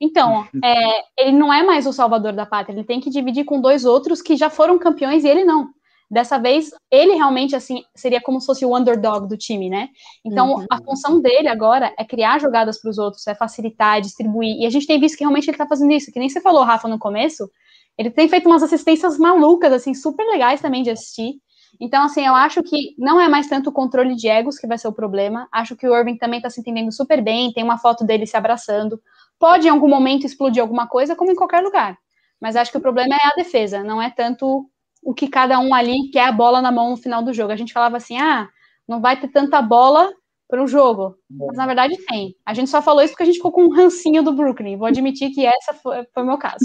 [0.00, 3.60] Então, é, ele não é mais o salvador da pátria, ele tem que dividir com
[3.60, 5.68] dois outros que já foram campeões e ele não.
[6.10, 9.88] Dessa vez, ele realmente, assim, seria como se fosse o underdog do time, né?
[10.24, 10.66] Então, uhum.
[10.70, 14.60] a função dele agora é criar jogadas para os outros, é facilitar, é distribuir.
[14.60, 16.62] E a gente tem visto que realmente ele está fazendo isso, que nem você falou,
[16.62, 17.50] Rafa, no começo.
[17.96, 21.34] Ele tem feito umas assistências malucas, assim, super legais também de assistir.
[21.80, 24.78] Então, assim, eu acho que não é mais tanto o controle de egos que vai
[24.78, 25.48] ser o problema.
[25.52, 28.36] Acho que o Irving também está se entendendo super bem, tem uma foto dele se
[28.36, 29.00] abraçando.
[29.38, 31.98] Pode, em algum momento, explodir alguma coisa, como em qualquer lugar.
[32.40, 34.68] Mas acho que o problema é a defesa, não é tanto
[35.02, 37.52] o que cada um ali quer a bola na mão no final do jogo.
[37.52, 38.48] A gente falava assim, ah,
[38.88, 40.12] não vai ter tanta bola
[40.48, 41.16] para o jogo.
[41.28, 42.34] Mas na verdade tem.
[42.44, 44.76] A gente só falou isso porque a gente ficou com um rancinho do Brooklyn.
[44.76, 46.64] Vou admitir que essa foi, foi o meu caso.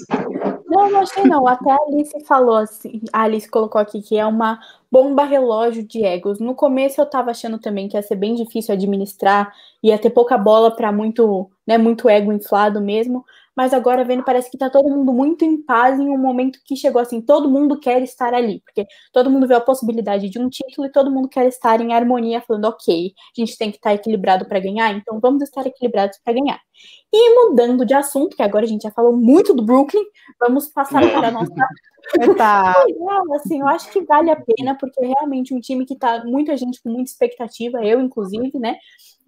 [0.68, 1.48] Não, não achei não.
[1.48, 4.60] Até a Alice falou assim, a Alice colocou aqui que é uma
[4.92, 6.40] bomba relógio de egos.
[6.40, 10.38] No começo eu tava achando também que ia ser bem difícil administrar, ia ter pouca
[10.38, 13.26] bola para muito, né, muito ego inflado mesmo,
[13.60, 16.78] mas agora vendo parece que tá todo mundo muito em paz em um momento que
[16.78, 20.48] chegou assim, todo mundo quer estar ali, porque todo mundo vê a possibilidade de um
[20.48, 23.94] título e todo mundo quer estar em harmonia, falando, ok, a gente tem que estar
[23.94, 26.58] equilibrado para ganhar, então vamos estar equilibrados para ganhar.
[27.12, 30.06] E mudando de assunto, que agora a gente já falou muito do Brooklyn,
[30.40, 31.52] vamos passar para a nossa
[32.38, 32.74] Tá.
[33.36, 36.56] assim, eu acho que vale a pena, porque é realmente um time que tá muita
[36.56, 38.78] gente com muita expectativa, eu inclusive, né?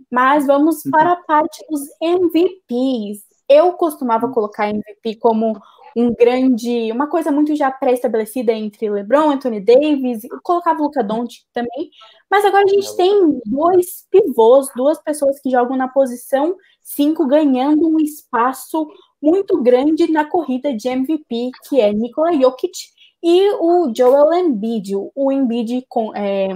[0.09, 0.91] Mas vamos uhum.
[0.91, 3.29] para a parte dos MVPs.
[3.51, 4.33] Eu costumava uhum.
[4.33, 5.59] colocar MVP como
[5.95, 11.43] um grande, uma coisa muito já pré-estabelecida entre LeBron, Anthony Davis, colocava o Luca Doncic
[11.53, 11.89] também,
[12.29, 17.89] mas agora a gente tem dois pivôs, duas pessoas que jogam na posição 5, ganhando
[17.89, 18.87] um espaço
[19.21, 22.71] muito grande na corrida de MVP, que é Nikola Jokic
[23.21, 26.47] e o Joel Embiid, o Embiid com é,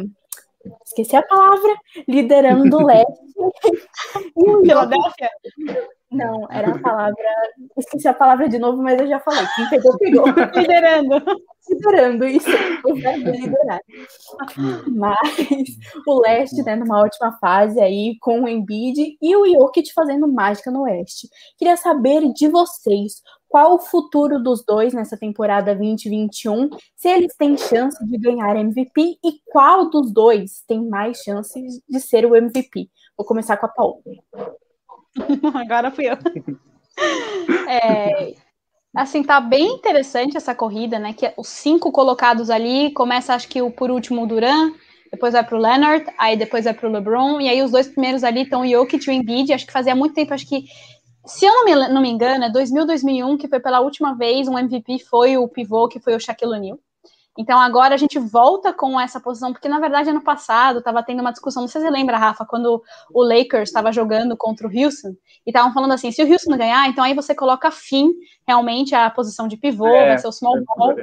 [0.83, 1.75] esqueci a palavra,
[2.07, 3.25] liderando o leste.
[4.65, 5.29] Filadélfia?
[6.15, 7.15] Não, era a palavra.
[7.77, 9.45] Esqueci a palavra de novo, mas eu já falei.
[9.55, 10.25] Quem pegou, pegou.
[10.55, 11.23] Liderando.
[11.69, 12.49] Liderando, isso.
[12.85, 13.81] O verbo liderar.
[14.95, 15.67] Mas
[16.07, 20.71] o leste, né, numa ótima fase aí, com o Embiid e o Jokic fazendo mágica
[20.71, 21.27] no oeste.
[21.57, 27.57] Queria saber de vocês qual o futuro dos dois nessa temporada 2021, se eles têm
[27.57, 32.89] chance de ganhar MVP e qual dos dois tem mais chances de ser o MVP.
[33.17, 34.01] Vou começar com a Paula.
[35.55, 36.17] Agora fui eu.
[37.67, 38.33] É,
[38.95, 41.13] assim, tá bem interessante essa corrida, né?
[41.13, 44.73] Que os cinco colocados ali, começa acho que o por último o Duran,
[45.11, 48.43] depois vai pro Leonard, aí depois vai pro LeBron, e aí os dois primeiros ali
[48.43, 50.65] estão o Jokic e o Embiid, acho que fazia muito tempo, acho que
[51.25, 54.47] se eu não me, não me engano, é 2000, 2001, que foi pela última vez
[54.47, 56.79] um MVP foi o pivô, que foi o Shaquille O'Neal.
[57.37, 61.19] Então agora a gente volta com essa posição, porque na verdade ano passado estava tendo
[61.19, 62.81] uma discussão, não sei se você lembra, Rafa, quando
[63.13, 66.87] o Lakers estava jogando contra o Houston, e estavam falando assim, se o Houston ganhar,
[66.87, 68.11] então aí você coloca fim
[68.47, 70.95] realmente à posição de pivô, é, vai ser o small ball.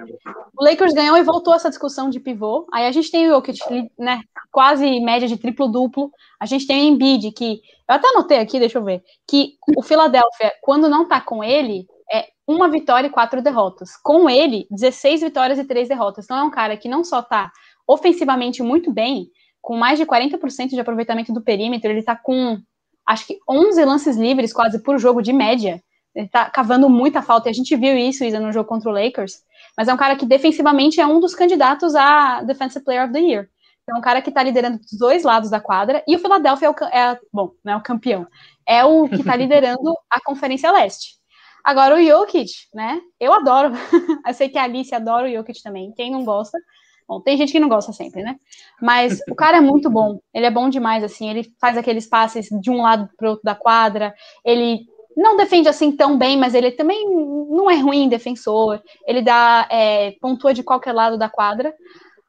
[0.57, 2.67] O Lakers ganhou e voltou essa discussão de pivô.
[2.73, 3.59] Aí a gente tem o Jokic,
[3.99, 6.11] né, quase média de triplo-duplo.
[6.41, 9.83] A gente tem o Embiid, que eu até anotei aqui, deixa eu ver, que o
[9.83, 13.97] Philadelphia, quando não tá com ele, é uma vitória e quatro derrotas.
[13.97, 16.25] Com ele, 16 vitórias e três derrotas.
[16.25, 17.51] Então é um cara que não só tá
[17.87, 19.29] ofensivamente muito bem,
[19.61, 22.59] com mais de 40% de aproveitamento do perímetro, ele tá com
[23.07, 25.83] acho que 11 lances livres quase por jogo de média.
[26.15, 28.93] Ele tá cavando muita falta, e a gente viu isso, Isa, no jogo contra o
[28.93, 29.43] Lakers.
[29.77, 33.21] Mas é um cara que defensivamente é um dos candidatos a Defensive Player of the
[33.21, 33.49] Year.
[33.89, 36.71] É um cara que está liderando dos dois lados da quadra, e o Philadelphia é,
[36.71, 38.27] o, é bom, não é o campeão,
[38.67, 41.22] é o que está liderando a Conferência Leste.
[41.65, 43.01] Agora, o Jokic, né?
[43.21, 43.73] Eu adoro.
[44.27, 45.93] eu sei que a Alice adora o Jokic também.
[45.93, 46.59] Quem não gosta.
[47.07, 48.37] Bom, tem gente que não gosta sempre, né?
[48.81, 50.19] Mas o cara é muito bom.
[50.33, 51.29] Ele é bom demais, assim.
[51.29, 54.15] Ele faz aqueles passes de um lado para outro da quadra.
[54.45, 58.81] Ele não defende assim tão bem, mas ele também não é ruim defensor.
[59.07, 61.75] Ele dá é, pontua de qualquer lado da quadra.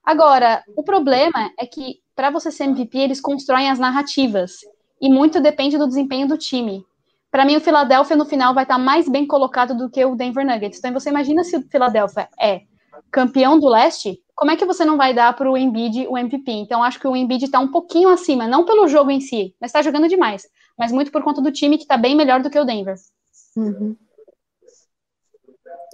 [0.04, 4.58] Agora, o problema é que para você ser MVP, eles constroem as narrativas.
[5.02, 6.86] E muito depende do desempenho do time
[7.34, 10.15] para mim o Philadelphia no final vai estar tá mais bem colocado do que o
[10.15, 10.78] Denver Nuggets.
[10.78, 12.62] Então você imagina se o Philadelphia é
[13.10, 16.52] campeão do leste, como é que você não vai dar para o Embiid o MVP?
[16.52, 19.69] Então acho que o Embiid está um pouquinho acima, não pelo jogo em si, mas
[19.69, 22.60] está jogando demais, mas muito por conta do time que está bem melhor do que
[22.60, 22.93] o Denver.
[23.58, 23.96] Uhum.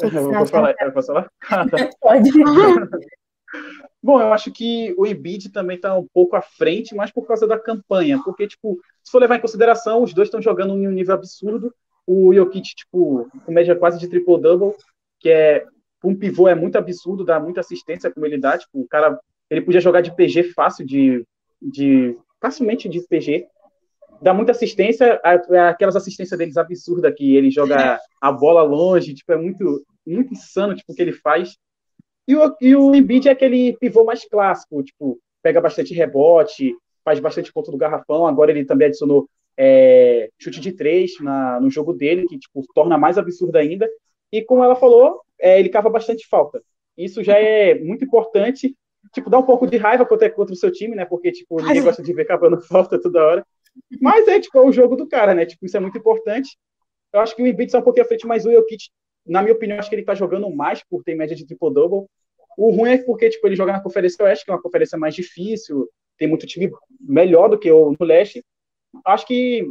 [0.01, 0.75] Eu posso falar?
[0.77, 1.29] Eu posso falar?
[2.01, 2.31] Pode.
[4.01, 7.45] Bom, eu acho que o Embiid também está um pouco à frente, mas por causa
[7.45, 8.21] da campanha.
[8.23, 11.73] Porque, tipo, se for levar em consideração, os dois estão jogando em um nível absurdo.
[12.07, 14.73] O Jokic, tipo, com média quase de triple-double,
[15.19, 15.65] que é
[16.03, 18.57] um pivô é muito absurdo, dá muita assistência como ele dá.
[18.57, 21.25] Tipo, o cara, ele podia jogar de PG fácil, de,
[21.61, 23.47] de facilmente de PG.
[24.21, 25.19] Dá muita assistência,
[25.69, 30.75] aquelas assistências deles absurdas que ele joga a bola longe, tipo, é muito, muito insano,
[30.75, 31.57] tipo, o que ele faz.
[32.29, 37.19] E o, e o Embiid é aquele pivô mais clássico, tipo, pega bastante rebote, faz
[37.19, 38.27] bastante ponto do garrafão.
[38.27, 42.99] Agora ele também adicionou é, chute de três na, no jogo dele, que tipo, torna
[42.99, 43.89] mais absurdo ainda.
[44.31, 46.61] E como ela falou, é, ele cava bastante falta.
[46.95, 48.75] Isso já é muito importante.
[49.11, 51.05] Tipo, dá um pouco de raiva contra, contra o seu time, né?
[51.05, 53.47] Porque, tipo, ninguém gosta de ver cavando falta toda hora.
[53.99, 55.47] Mas é, tipo, é o jogo do cara, né?
[55.47, 56.59] Tipo, isso é muito importante.
[57.11, 58.83] Eu acho que o Embiid está um pouquinho à frente, mas o Jokic
[59.25, 62.07] na minha opinião, acho que ele está jogando mais por ter média de triple-double.
[62.57, 65.15] O ruim é porque tipo, ele joga na Conferência Oeste, que é uma conferência mais
[65.15, 68.43] difícil, tem muito time melhor do que o no Leste.
[69.05, 69.65] Acho que.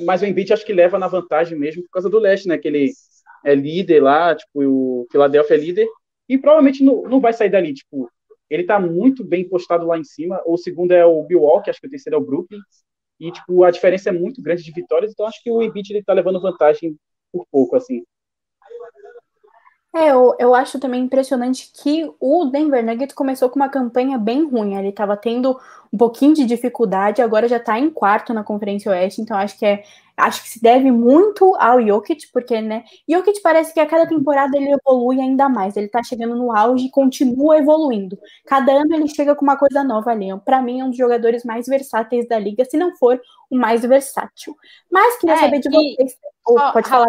[0.00, 2.58] Mas o Embiid acho que leva na vantagem mesmo por causa do Leste, né?
[2.58, 2.92] Que ele
[3.44, 5.88] é líder lá, tipo, o Philadelphia é líder,
[6.28, 7.74] e provavelmente não, não vai sair dali.
[7.74, 8.10] Tipo,
[8.48, 10.40] ele está muito bem postado lá em cima.
[10.46, 12.60] O segundo é o Milwaukee, acho que o terceiro é o Brooklyn.
[13.20, 16.12] E, tipo, a diferença é muito grande de vitórias, então acho que o Embiid está
[16.12, 16.96] levando vantagem
[17.32, 18.02] por pouco, assim.
[19.94, 24.44] É, eu, eu acho também impressionante que o Denver Nuggets começou com uma campanha bem
[24.44, 24.76] ruim.
[24.76, 25.56] Ele estava tendo
[25.92, 29.64] um pouquinho de dificuldade, agora já está em quarto na Conferência Oeste, então acho que
[29.64, 29.84] é
[30.16, 34.56] acho que se deve muito ao Jokic, porque, né, Jokic parece que a cada temporada
[34.56, 38.18] ele evolui ainda mais, ele tá chegando no auge e continua evoluindo.
[38.46, 40.28] Cada ano ele chega com uma coisa nova ali.
[40.44, 43.82] Para mim é um dos jogadores mais versáteis da liga, se não for o mais
[43.82, 44.56] versátil.
[44.90, 46.16] Mas queria é, saber de vocês.
[46.46, 47.06] Oh, pode falar.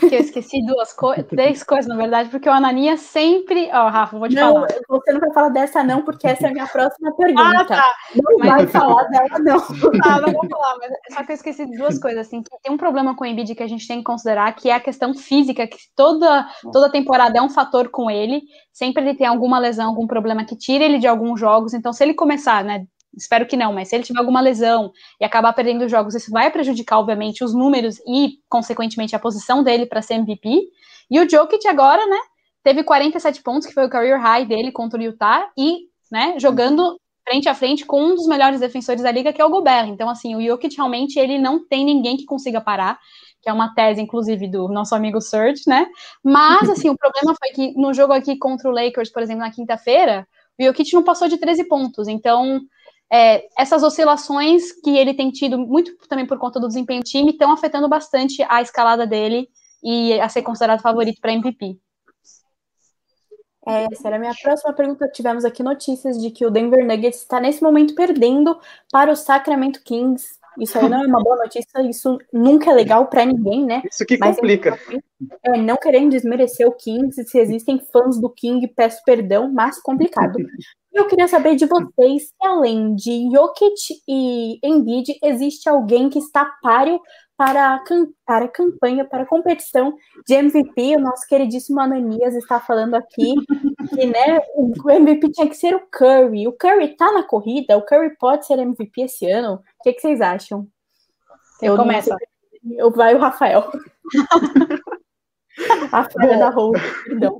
[0.00, 3.70] Que eu esqueci duas coisas, três coisas, na verdade, porque o Ananias sempre.
[3.72, 4.68] Ó, oh, Rafa, vou te não, falar.
[4.88, 7.58] Você não vai falar dessa, não, porque essa é a minha próxima pergunta.
[7.60, 7.94] Ah, tá.
[8.14, 8.48] Não mas...
[8.48, 9.60] vai falar dela, não.
[10.00, 12.42] Tá, não vou falar, mas só que eu esqueci duas coisas, assim.
[12.62, 14.80] Tem um problema com o Embiid que a gente tem que considerar, que é a
[14.80, 18.42] questão física, que toda, toda temporada é um fator com ele.
[18.72, 21.74] Sempre ele tem alguma lesão, algum problema que tira ele de alguns jogos.
[21.74, 22.84] Então, se ele começar, né,
[23.16, 26.50] espero que não, mas se ele tiver alguma lesão e acabar perdendo jogos, isso vai
[26.50, 30.68] prejudicar, obviamente, os números e, consequentemente, a posição dele para ser MVP.
[31.10, 32.18] E o Jokic agora, né,
[32.62, 37.00] teve 47 pontos, que foi o career high dele contra o Utah, e, né, jogando
[37.28, 39.88] frente a frente com um dos melhores defensores da liga, que é o Gobert.
[39.88, 42.98] Então, assim, o Jokic realmente, ele não tem ninguém que consiga parar,
[43.42, 45.86] que é uma tese, inclusive, do nosso amigo Serge, né?
[46.22, 49.50] Mas, assim, o problema foi que no jogo aqui contra o Lakers, por exemplo, na
[49.50, 50.26] quinta-feira,
[50.58, 52.08] o Jokic não passou de 13 pontos.
[52.08, 52.60] Então,
[53.12, 57.30] é, essas oscilações que ele tem tido, muito também por conta do desempenho do time,
[57.30, 59.48] estão afetando bastante a escalada dele
[59.82, 61.78] e a ser considerado favorito para MVP.
[63.68, 65.08] É, essa era a minha próxima pergunta.
[65.08, 68.58] Tivemos aqui notícias de que o Denver Nuggets está nesse momento perdendo
[68.92, 70.35] para o Sacramento Kings.
[70.58, 73.82] Isso aí não é uma boa notícia, isso nunca é legal para ninguém, né?
[73.90, 74.78] Isso que Mas, complica.
[75.42, 80.38] É, não querendo desmerecer o Kings, se existem fãs do King, peço perdão, mas complicado.
[80.92, 86.44] Eu queria saber de vocês se além de Jokic e Embiid, existe alguém que está
[86.62, 87.00] páreo
[87.36, 87.84] para a,
[88.24, 89.96] para a campanha, para a competição
[90.26, 90.96] de MVP.
[90.96, 93.34] O nosso queridíssimo Ananias está falando aqui
[93.90, 96.48] que né, o MVP tinha que ser o Curry.
[96.48, 97.76] O Curry está na corrida?
[97.76, 99.54] O Curry pode ser MVP esse ano?
[99.54, 100.66] O que, que vocês acham?
[101.60, 102.16] Quem eu começa?
[102.72, 103.70] Eu vai o Rafael.
[105.92, 107.38] a filha da Rose, perdão.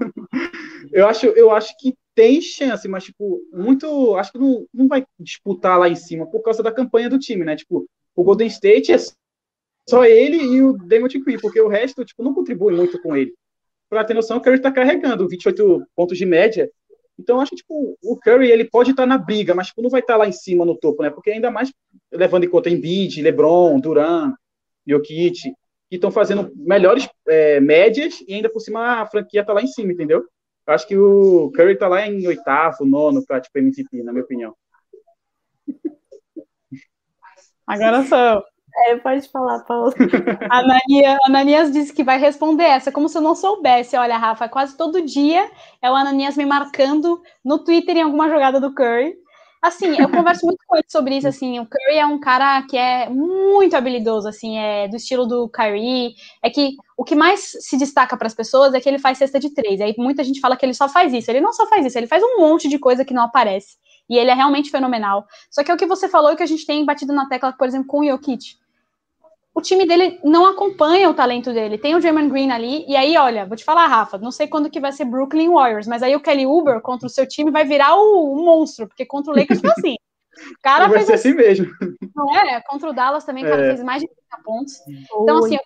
[0.93, 4.17] Eu acho, eu acho que tem chance, mas, tipo, muito.
[4.17, 7.45] Acho que não, não vai disputar lá em cima por causa da campanha do time,
[7.45, 7.57] né?
[7.57, 8.97] Tipo, o Golden State é
[9.89, 13.33] só ele e o Damon Queen, porque o resto, tipo, não contribui muito com ele.
[13.89, 16.69] Pra ter noção, o Curry tá carregando 28 pontos de média.
[17.19, 19.89] Então, acho que, tipo, o Curry, ele pode estar tá na briga, mas, tipo, não
[19.89, 21.11] vai estar tá lá em cima no topo, né?
[21.11, 21.73] Porque ainda mais
[22.13, 24.35] levando em conta Embiid, LeBron, Duran,
[24.87, 25.55] Jokic,
[25.89, 29.69] que estão fazendo melhores é, médias e ainda por cima a franquia tá lá em
[29.69, 30.25] cima, entendeu?
[30.67, 34.25] Eu acho que o Curry tá lá em oitavo, nono para tipo MVP, na minha
[34.25, 34.55] opinião.
[37.67, 38.43] Agora sou
[38.79, 39.93] É, pode falar, Paulo.
[40.51, 43.97] Ananias, Ananias disse que vai responder essa, como se eu não soubesse.
[43.97, 48.61] Olha, Rafa, quase todo dia é o Ananias me marcando no Twitter em alguma jogada
[48.61, 49.15] do Curry.
[49.63, 52.77] Assim, eu converso muito com ele sobre isso, assim, o Curry é um cara que
[52.77, 57.77] é muito habilidoso, assim, é do estilo do Kyrie, é que o que mais se
[57.77, 60.57] destaca para as pessoas é que ele faz cesta de três, aí muita gente fala
[60.57, 62.79] que ele só faz isso, ele não só faz isso, ele faz um monte de
[62.79, 63.77] coisa que não aparece,
[64.09, 65.27] e ele é realmente fenomenal.
[65.51, 67.53] Só que é o que você falou e que a gente tem batido na tecla,
[67.53, 68.57] por exemplo, com o Jokic
[69.57, 71.79] o time dele não acompanha o talento dele.
[71.79, 74.69] Tem o Draymond Green ali, e aí, olha, vou te falar, Rafa, não sei quando
[74.69, 77.65] que vai ser Brooklyn Warriors, mas aí o Kelly Uber contra o seu time vai
[77.65, 79.97] virar o, o monstro, porque contra o Lakers foi assim.
[80.51, 81.67] O cara vai fez ser assim mesmo.
[82.15, 82.61] Não é?
[82.67, 83.69] Contra o Dallas também, o cara é.
[83.69, 84.75] fez mais de 30 pontos.
[85.23, 85.57] Então, assim,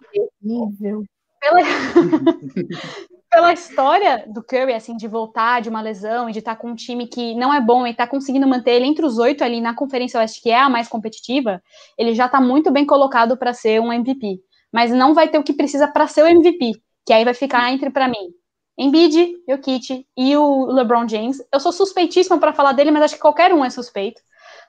[0.45, 1.03] horrível.
[1.41, 1.59] Pela...
[3.31, 6.71] pela história do Curry, assim, de voltar de uma lesão e de estar tá com
[6.71, 9.61] um time que não é bom e tá conseguindo manter ele entre os oito ali
[9.61, 11.63] na Conferência Oeste, que é a mais competitiva,
[11.97, 14.41] ele já tá muito bem colocado para ser um MVP.
[14.73, 16.73] Mas não vai ter o que precisa para ser o MVP,
[17.07, 18.35] que aí vai ficar entre, para mim,
[18.77, 21.39] Embiid, Jokic e o LeBron James.
[21.53, 24.21] Eu sou suspeitíssima para falar dele, mas acho que qualquer um é suspeito.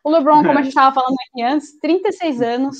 [0.03, 2.77] O LeBron, como a gente estava falando aqui antes, 36 anos,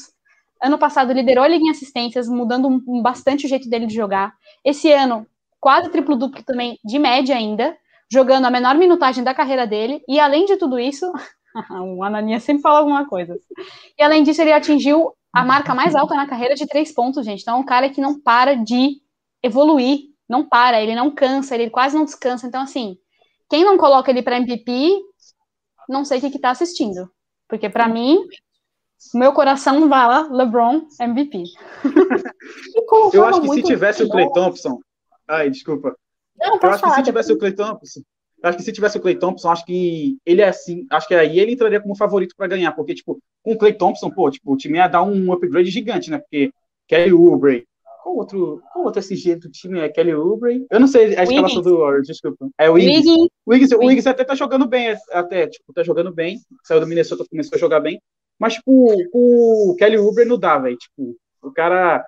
[0.62, 2.70] ano passado liderou a liga em assistências, mudando
[3.02, 4.34] bastante o jeito dele de jogar.
[4.64, 5.26] Esse ano
[5.62, 7.78] quase triplo-duplo também de média ainda,
[8.12, 11.10] jogando a menor minutagem da carreira dele, e além de tudo isso,
[11.96, 13.38] o Ananias sempre fala alguma coisa.
[13.98, 17.42] E além disso, ele atingiu a marca mais alta na carreira de três pontos, gente.
[17.42, 18.98] Então é um cara que não para de
[19.42, 22.48] evoluir, não para, ele não cansa, ele quase não descansa.
[22.48, 22.98] Então, assim,
[23.50, 24.98] quem não coloca ele para MVP,
[25.88, 27.10] não sei o que, que tá assistindo.
[27.48, 28.20] Porque para mim,
[29.14, 31.44] meu coração vai lá, LeBron MVP.
[33.14, 34.80] Eu acho que se tivesse o Clay Thompson,
[35.32, 35.96] Ai, desculpa.
[36.38, 38.02] Não, eu acho que se tivesse o Clay Thompson,
[38.44, 41.40] acho que se tivesse o Clay Thompson, acho que ele é assim, acho que aí
[41.40, 44.58] ele entraria como favorito para ganhar, porque tipo, com o Clay Thompson, pô, tipo, o
[44.58, 46.18] time ia dar um upgrade gigante, né?
[46.18, 46.52] Porque
[46.86, 47.66] Kelly Oubre,
[48.04, 49.88] qual outro, qual outro SG do time é?
[49.88, 50.66] Kelly Oubre?
[50.70, 52.50] Eu não sei a escalação do Warriors, desculpa.
[52.58, 53.06] É o Wiggins.
[53.06, 53.30] Wiggins.
[53.46, 56.40] O Wiggins, o Wiggins até tá jogando bem, até, tipo, tá jogando bem.
[56.64, 58.02] Saiu do Minnesota, começou a jogar bem.
[58.38, 60.76] Mas, tipo, o Kelly Oubre não dá, velho.
[60.76, 62.06] Tipo, o cara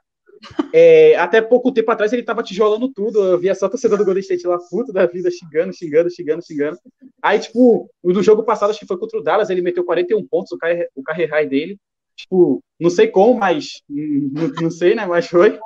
[0.73, 3.23] é, até pouco tempo atrás ele tava tijolando tudo.
[3.23, 6.45] Eu via só a torcedor do Golden State lá, puto da vida, xingando, xingando, xingando,
[6.45, 6.77] xingando.
[7.21, 10.51] Aí, tipo, no jogo passado, acho que foi contra o Dallas, ele meteu 41 pontos,
[10.51, 11.77] o carre high dele.
[12.15, 15.05] Tipo, não sei como, mas não, não sei, né?
[15.05, 15.59] Mas foi.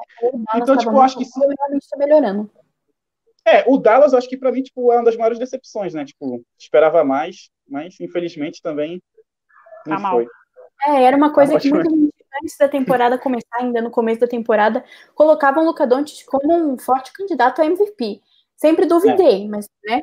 [0.55, 1.41] Então, tipo, acho que sim.
[1.89, 2.49] Tá melhorando.
[3.45, 6.03] É, o Dallas, acho que para mim, tipo, é uma das maiores decepções, né?
[6.05, 9.01] Tipo, esperava mais, mas infelizmente também
[9.86, 10.23] não tá foi.
[10.25, 10.32] Mal.
[10.86, 14.27] É, era uma coisa que muita gente antes da temporada começar, ainda no começo da
[14.27, 14.83] temporada,
[15.15, 18.21] colocavam o Luca Doncic como um forte candidato a MVP.
[18.55, 19.47] Sempre duvidei, é.
[19.47, 20.01] mas, né,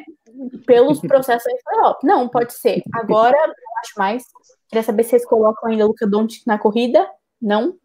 [0.64, 2.82] pelos processos aí foi, ó, não, pode ser.
[2.92, 4.24] Agora, não acho mais.
[4.68, 7.08] Queria saber se vocês colocam ainda o Luca Doncic na corrida.
[7.42, 7.76] Não?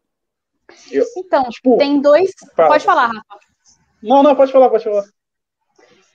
[0.91, 2.31] Eu, então, tipo, tem dois...
[2.55, 2.69] Fala.
[2.69, 3.39] Pode falar, Rafa.
[4.01, 5.03] Não, não, pode falar, pode falar.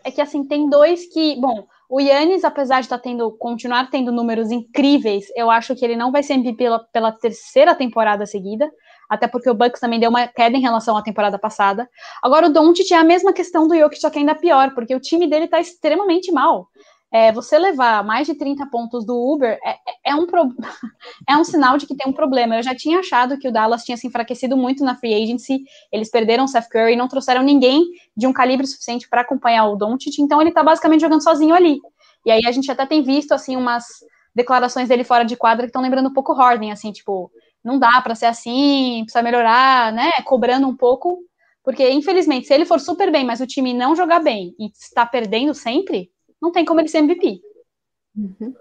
[0.05, 1.35] É que, assim, tem dois que...
[1.41, 5.85] Bom, o Yannis, apesar de estar tá tendo, continuar tendo números incríveis, eu acho que
[5.85, 8.69] ele não vai ser MVP pela, pela terceira temporada seguida,
[9.09, 11.89] até porque o Bucks também deu uma queda em relação à temporada passada.
[12.21, 14.99] Agora o Doncic é a mesma questão do Jokic, só que ainda pior, porque o
[14.99, 16.69] time dele está extremamente mal
[17.15, 20.49] é, você levar mais de 30 pontos do Uber é, é, é um pro...
[21.31, 22.57] é um sinal de que tem um problema.
[22.57, 25.63] Eu já tinha achado que o Dallas tinha se enfraquecido muito na free agency,
[25.93, 27.85] eles perderam o Seth Curry, não trouxeram ninguém
[28.17, 31.79] de um calibre suficiente para acompanhar o Doncic, então ele está basicamente jogando sozinho ali.
[32.27, 33.85] E aí a gente até tem visto assim umas
[34.35, 37.31] declarações dele fora de quadra que estão lembrando um pouco Harden, assim, tipo,
[37.63, 40.11] não dá para ser assim, precisa melhorar, né?
[40.25, 41.21] Cobrando um pouco,
[41.63, 45.07] porque infelizmente, se ele for super bem, mas o time não jogar bem e está
[45.07, 46.11] perdendo sempre,
[46.45, 47.41] não tem como ele ser MVP.
[48.15, 48.55] Uhum.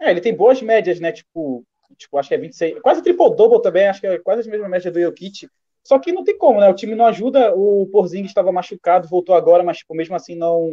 [0.00, 1.10] É, ele tem boas médias, né?
[1.10, 1.64] Tipo,
[1.96, 4.92] tipo acho que é 26, quase triple-double também, acho que é quase a mesma média
[4.92, 5.48] do Jokic.
[5.82, 6.68] Só que não tem como, né?
[6.68, 10.72] O time não ajuda, o Porzingis estava machucado, voltou agora, mas tipo, mesmo assim não,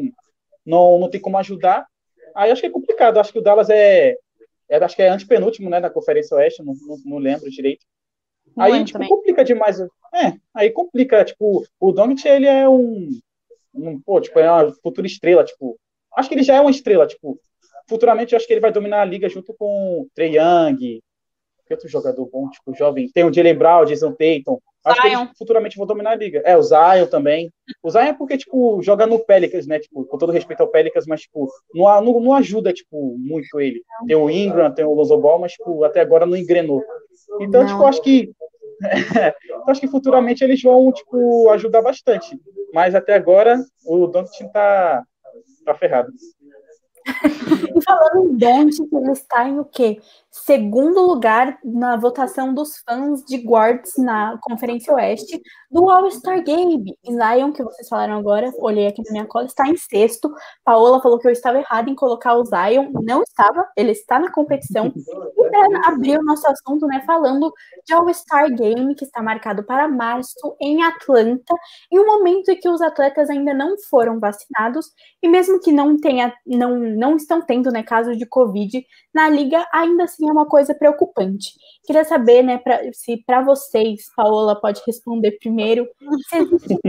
[0.64, 1.88] não, não tem como ajudar.
[2.36, 4.16] Aí acho que é complicado, acho que o Dallas é,
[4.70, 7.86] é acho que é antepenúltimo, né, na Conferência Oeste, não, não, não lembro direito.
[8.58, 9.80] aí, tipo, complica demais.
[9.80, 13.10] É, aí complica, tipo, o Doncic, ele é um,
[13.74, 15.80] um, pô, tipo, é uma futura estrela, tipo,
[16.18, 17.40] Acho que ele já é uma estrela, tipo,
[17.88, 21.02] futuramente eu acho que ele vai dominar a liga junto com Trey Young,
[21.66, 23.10] que outro jogador bom, tipo, jovem.
[23.14, 24.60] Tem o Jalen Brown, Jason Tatum.
[24.84, 25.10] Acho Zion.
[25.10, 26.44] que eles futuramente vão dominar a liga.
[26.46, 27.52] É, o Zion também.
[27.82, 29.80] O Zion é porque, tipo, joga no Pelicans, né?
[29.80, 33.82] Tipo, com todo respeito ao Pelicans, mas, tipo, não, não, não ajuda, tipo, muito ele.
[34.06, 36.84] Tem o Ingram, tem o Lonzo Ball, mas, tipo, até agora não engrenou.
[37.42, 37.68] Então, não.
[37.68, 38.32] tipo, acho que
[39.46, 42.40] então, acho que futuramente eles vão, tipo, ajudar bastante.
[42.74, 45.04] Mas até agora o Doncic tá,
[45.66, 46.12] tá ferrado.
[47.76, 50.02] e falando em Doncic, ele está em o quê?
[50.44, 56.84] Segundo lugar na votação dos fãs de guards na Conferência Oeste do All-Star Game.
[57.06, 60.30] Zion, que vocês falaram agora, olhei aqui na minha cola, está em sexto.
[60.64, 62.92] Paola falou que eu estava errada em colocar o Zion.
[63.02, 64.92] Não estava, ele está na competição.
[64.96, 67.52] E para abrir o nosso assunto, né, falando
[67.86, 71.56] de All-Star Game, que está marcado para março em Atlanta,
[71.92, 74.88] em um momento em que os atletas ainda não foram vacinados,
[75.24, 79.66] e mesmo que não tenha, não, não estão tendo né, casos de Covid na liga,
[79.74, 81.54] ainda assim é uma coisa preocupante.
[81.86, 85.88] Queria saber, né, pra, se para vocês, Paola pode responder primeiro,
[86.30, 86.80] se existe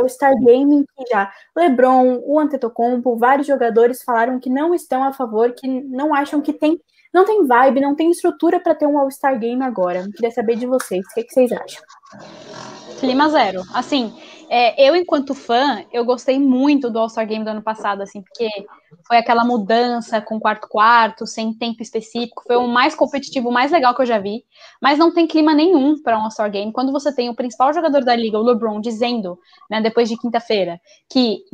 [0.00, 5.12] o Star Gaming que já LeBron, o Antetokounmpo, vários jogadores falaram que não estão a
[5.12, 6.80] favor, que não acham que tem
[7.12, 10.08] não tem vibe, não tem estrutura para ter um All-Star Game agora.
[10.14, 11.82] Queria saber de vocês, o que, que vocês acham?
[13.00, 13.62] Clima zero.
[13.72, 14.12] Assim,
[14.50, 18.48] é, eu, enquanto fã, eu gostei muito do All-Star Game do ano passado, assim, porque
[19.06, 23.94] foi aquela mudança com quarto-quarto, sem tempo específico, foi o mais competitivo, o mais legal
[23.94, 24.44] que eu já vi,
[24.80, 26.72] mas não tem clima nenhum para um All-Star Game.
[26.72, 29.38] Quando você tem o principal jogador da liga, o LeBron, dizendo,
[29.70, 30.80] né, depois de quinta-feira,
[31.10, 31.44] que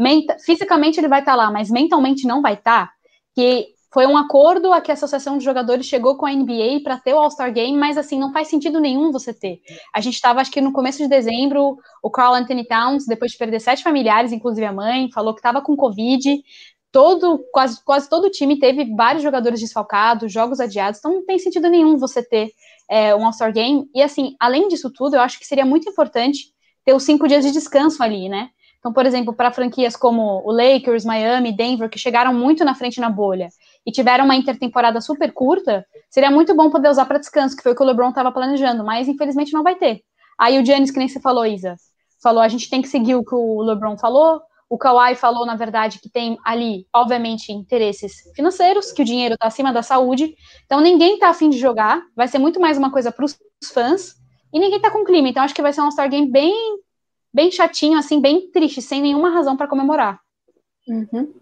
[0.44, 2.92] fisicamente ele vai estar tá lá, mas mentalmente não vai estar, tá,
[3.34, 6.98] que foi um acordo a que a Associação de Jogadores chegou com a NBA para
[6.98, 9.60] ter o All-Star Game, mas assim, não faz sentido nenhum você ter.
[9.94, 13.38] A gente estava, acho que no começo de dezembro, o Carl Anthony Towns, depois de
[13.38, 16.42] perder sete familiares, inclusive a mãe, falou que estava com Covid.
[16.90, 21.38] Todo, quase, quase todo o time teve vários jogadores desfalcados, jogos adiados, então não tem
[21.38, 22.50] sentido nenhum você ter
[22.90, 23.88] é, um All-Star Game.
[23.94, 26.52] E assim, além disso tudo, eu acho que seria muito importante
[26.84, 28.48] ter os cinco dias de descanso ali, né?
[28.80, 33.00] Então, por exemplo, para franquias como o Lakers, Miami, Denver, que chegaram muito na frente
[33.00, 33.48] na bolha
[33.86, 37.72] e tiveram uma intertemporada super curta, seria muito bom poder usar para descanso, que foi
[37.72, 40.02] o que o LeBron estava planejando, mas infelizmente não vai ter.
[40.38, 41.76] Aí o Giannis, que nem você falou, Isa,
[42.22, 45.54] falou, a gente tem que seguir o que o LeBron falou, o Kawhi falou, na
[45.54, 50.80] verdade, que tem ali, obviamente, interesses financeiros, que o dinheiro está acima da saúde, então
[50.80, 53.38] ninguém está afim de jogar, vai ser muito mais uma coisa para os
[53.72, 54.14] fãs,
[54.52, 55.28] e ninguém tá com clima.
[55.28, 56.54] Então acho que vai ser um All-Star Game bem,
[57.32, 60.20] bem chatinho, assim, bem triste, sem nenhuma razão para comemorar.
[60.88, 61.34] Uhum.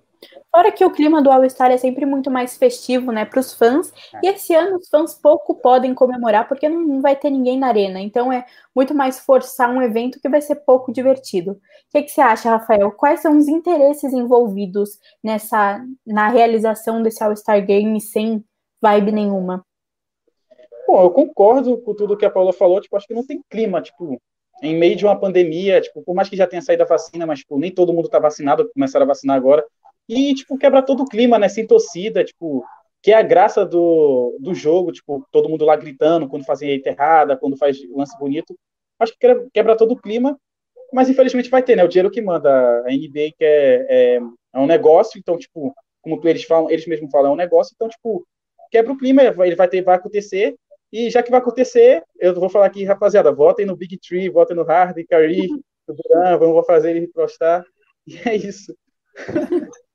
[0.50, 3.92] Fora que o clima do All-Star é sempre muito mais festivo, né, para os fãs.
[4.22, 8.00] E esse ano os fãs pouco podem comemorar porque não vai ter ninguém na arena.
[8.00, 8.44] Então é
[8.74, 11.52] muito mais forçar um evento que vai ser pouco divertido.
[11.52, 11.58] O
[11.90, 12.92] que, que você acha, Rafael?
[12.92, 18.44] Quais são os interesses envolvidos nessa na realização desse All-Star Game sem
[18.80, 19.64] vibe nenhuma?
[20.86, 22.80] Bom, eu concordo com tudo que a Paula falou.
[22.80, 24.20] Tipo, acho que não tem clima, tipo,
[24.62, 27.40] em meio de uma pandemia, tipo, por mais que já tenha saído a vacina, mas
[27.40, 29.64] tipo, nem todo mundo está vacinado, começaram a vacinar agora.
[30.08, 31.48] E, tipo, quebra todo o clima, né?
[31.48, 32.64] Sem torcida, tipo,
[33.02, 36.90] que é a graça do, do jogo, tipo, todo mundo lá gritando quando fazem eita
[36.90, 38.56] errada, quando faz lance bonito.
[38.98, 40.38] Acho que quebra, quebra todo o clima,
[40.92, 41.84] mas infelizmente vai ter, né?
[41.84, 42.50] O dinheiro que manda
[42.86, 44.20] a NBA, que é, é,
[44.54, 47.88] é um negócio, então, tipo, como eles falam, eles mesmos falam, é um negócio, então,
[47.88, 48.26] tipo,
[48.70, 50.54] quebra o clima, ele vai ter, vai acontecer,
[50.92, 54.54] e já que vai acontecer, eu vou falar aqui, rapaziada, votem no Big Tree, votem
[54.54, 55.48] no Harden, Curry,
[55.88, 57.64] no Duran, vamos fazer ele prostar.
[58.06, 58.76] E é isso.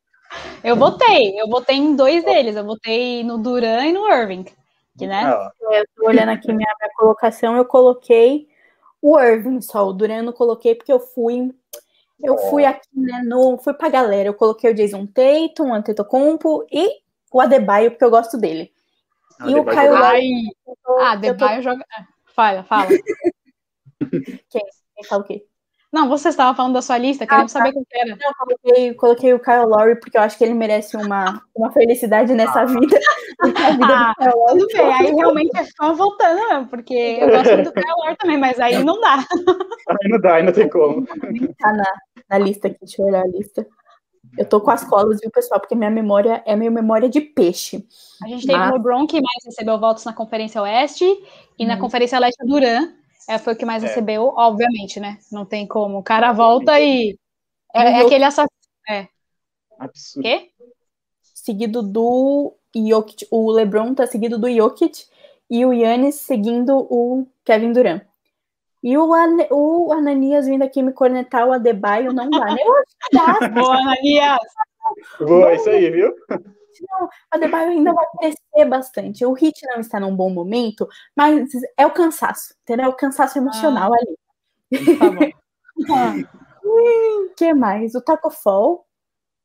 [0.63, 4.45] Eu votei, eu votei em dois deles, eu votei no Duran e no Irving.
[4.97, 5.23] Que, né?
[5.25, 8.47] Ah, eu tô olhando aqui minha, minha colocação, eu coloquei
[9.01, 11.53] o Irving só, o Duran eu não coloquei porque eu fui
[12.23, 16.65] eu fui aqui, né, no, fui pra galera, eu coloquei o Jason Tatum, o Antetokounmpo
[16.71, 16.89] e
[17.32, 18.73] o Adebayo, porque eu gosto dele.
[19.45, 20.55] e o Caio Lowry...
[20.99, 21.61] Ah, Adebayo tô...
[21.61, 21.86] joga...
[22.34, 22.88] Fala, fala.
[24.49, 24.63] Quem?
[24.95, 25.45] Quem fala o quê?
[25.92, 27.50] Não, você estava falando da sua lista, querendo ah, tá.
[27.50, 28.10] saber quem era.
[28.10, 31.72] Não, eu coloquei, coloquei o Kyle Lowry porque eu acho que ele merece uma, uma
[31.72, 32.66] felicidade nessa ah.
[32.66, 33.00] vida.
[33.42, 34.14] vida ah,
[34.50, 38.38] tudo bem, aí realmente é fã voltando mesmo, porque eu gosto do Kyle Lowry também,
[38.38, 39.26] mas aí não dá.
[39.90, 41.06] Aí não dá, aí não tem como.
[41.06, 41.86] Tá na,
[42.30, 43.66] na lista aqui, deixa eu olhar a lista.
[44.38, 45.60] Eu tô com as colas, viu, pessoal?
[45.60, 47.88] Porque minha memória é minha memória de peixe.
[48.24, 48.72] A gente teve Mas...
[48.72, 51.06] o LeBron, que mais recebeu votos na Conferência Oeste,
[51.58, 51.68] e hum.
[51.68, 52.90] na Conferência Leste, Duran,
[53.28, 53.88] é, foi o que mais é.
[53.88, 55.17] recebeu, obviamente, né?
[55.32, 55.97] Não tem como.
[55.97, 57.17] O cara volta e.
[57.73, 58.49] É, é aquele assassino.
[58.89, 59.07] É.
[59.78, 60.23] Absurdo.
[60.23, 60.49] Quê?
[61.21, 63.28] Seguido do Jokic.
[63.30, 65.05] O LeBron tá seguido do Jokic
[65.49, 68.03] e o Yannis seguindo o Kevin Durant.
[68.84, 72.61] E o, An o Ananias vindo aqui me cornetar o Adebayo não dá, né?
[72.61, 73.47] Eu acho que dá.
[73.49, 74.39] Boa, Ananias!
[75.19, 76.13] Boa, isso aí, viu?
[76.89, 79.25] Não, o Adebayo ainda vai crescer bastante.
[79.25, 82.86] O Hit não está num bom momento, mas é o cansaço, entendeu?
[82.86, 84.97] É o cansaço emocional ah, ali.
[84.97, 86.38] Tá bom.
[86.67, 87.95] O que mais?
[87.95, 88.86] O Taco Fall.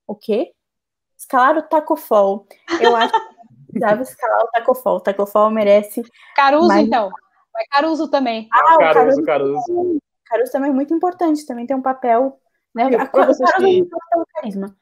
[0.07, 0.53] O quê?
[1.17, 2.47] Escalar o Taco Fall.
[2.81, 4.97] Eu acho que precisava escalar o Taco Fall.
[4.97, 6.03] O Taco Fall merece.
[6.35, 6.87] Caruso, mais...
[6.87, 7.11] então.
[7.53, 8.49] Vai Caruso também.
[8.53, 9.67] Ah, o Caruso, Caruso.
[9.67, 10.03] Caruso.
[10.27, 12.41] Caruso também é muito importante, também tem um papel.
[12.75, 12.85] Né?
[12.87, 13.63] A, Caruso que...
[13.63, 14.77] tem um carisma.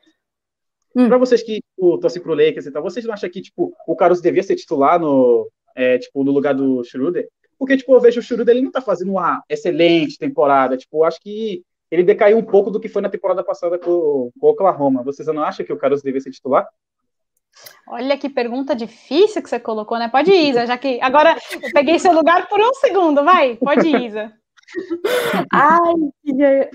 [0.97, 1.09] Hum.
[1.09, 3.97] Para vocês que tipo, torcem pro Lakers e tal, vocês não acham que tipo, o
[3.97, 7.27] Caruso devia ser titular no, é, tipo, no lugar do Schroeder?
[7.59, 10.77] Porque tipo, eu vejo o Schroeder, ele não tá fazendo uma excelente temporada.
[10.77, 14.47] Tipo, acho que ele decaiu um pouco do que foi na temporada passada com, com
[14.47, 15.03] o Oklahoma.
[15.03, 16.67] Vocês não acham que o Caruso devia ser titular?
[17.89, 20.09] Olha que pergunta difícil que você colocou, né?
[20.09, 23.89] Pode ir, Isa, já que agora eu peguei seu lugar por um segundo, vai, pode
[23.89, 24.33] ir, Isa.
[25.53, 25.95] ai,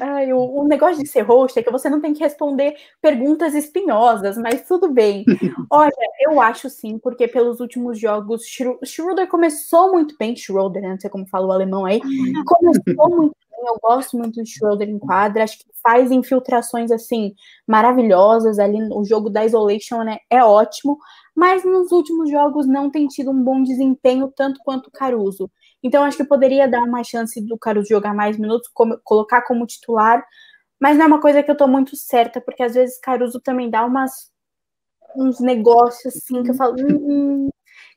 [0.01, 3.53] ai o, o, negócio de ser host é que você não tem que responder perguntas
[3.53, 5.23] espinhosas, mas tudo bem.
[5.71, 5.91] Olha,
[6.21, 8.43] eu acho sim, porque pelos últimos jogos,
[8.83, 10.89] Schroeder começou muito bem, Schroeder, né?
[10.89, 11.99] não sei como fala o alemão aí,
[12.45, 17.33] começou muito bem, eu gosto muito do Schroeder em quadra, acho que faz infiltrações assim
[17.67, 20.97] maravilhosas ali, o jogo da Isolation né, é ótimo,
[21.35, 25.49] mas nos últimos jogos não tem tido um bom desempenho tanto quanto o Caruso.
[25.85, 29.67] Então, acho que poderia dar uma chance do Caruso jogar mais minutos, como, colocar como
[29.67, 30.25] titular,
[30.81, 33.69] mas não é uma coisa que eu tô muito certa, porque às vezes Caruso também
[33.69, 34.11] dá umas
[35.15, 37.49] uns negócios assim que eu falo, hum,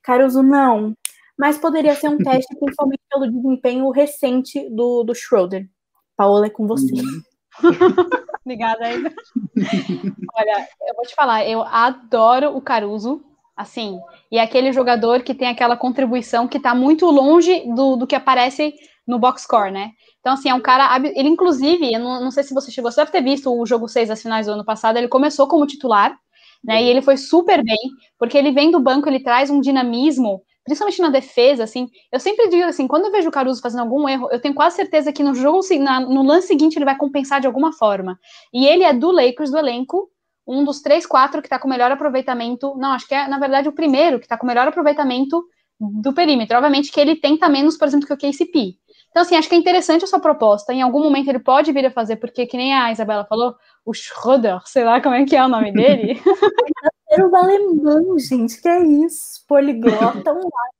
[0.02, 0.94] Caruso não.
[1.38, 5.66] Mas poderia ser um teste, principalmente pelo desempenho recente do, do Schroeder.
[6.14, 6.92] Paola, é com você.
[6.92, 7.22] Uhum.
[8.44, 9.10] Obrigada, ainda.
[10.36, 13.24] Olha, eu vou te falar, eu adoro o Caruso.
[13.58, 13.98] Assim,
[14.30, 18.14] e é aquele jogador que tem aquela contribuição que está muito longe do, do que
[18.14, 18.72] aparece
[19.04, 19.90] no box score, né?
[20.20, 20.96] Então, assim, é um cara.
[20.96, 23.88] Ele, inclusive, eu não, não sei se você chegou, você deve ter visto o jogo
[23.88, 26.16] 6 das finais do ano passado, ele começou como titular,
[26.62, 26.80] né?
[26.84, 27.76] E ele foi super bem,
[28.16, 31.88] porque ele vem do banco, ele traz um dinamismo, principalmente na defesa, assim.
[32.12, 34.76] Eu sempre digo assim, quando eu vejo o Caruso fazendo algum erro, eu tenho quase
[34.76, 38.16] certeza que no jogo, na, no lance seguinte, ele vai compensar de alguma forma.
[38.54, 40.08] E ele é do Lakers, do elenco,
[40.48, 42.74] um dos três, quatro que está com melhor aproveitamento.
[42.78, 45.44] Não, acho que é, na verdade, o primeiro que está com melhor aproveitamento
[45.78, 46.56] do perímetro.
[46.56, 48.78] Obviamente que ele tenta menos, por exemplo, que o KCP.
[49.10, 50.72] Então, assim, acho que é interessante a sua proposta.
[50.72, 53.92] Em algum momento ele pode vir a fazer, porque, que nem a Isabela falou, o
[53.92, 56.20] Schröder, sei lá como é que é o nome dele.
[57.10, 59.44] Era o alemão, gente, que é isso?
[59.46, 60.48] Poliglota online.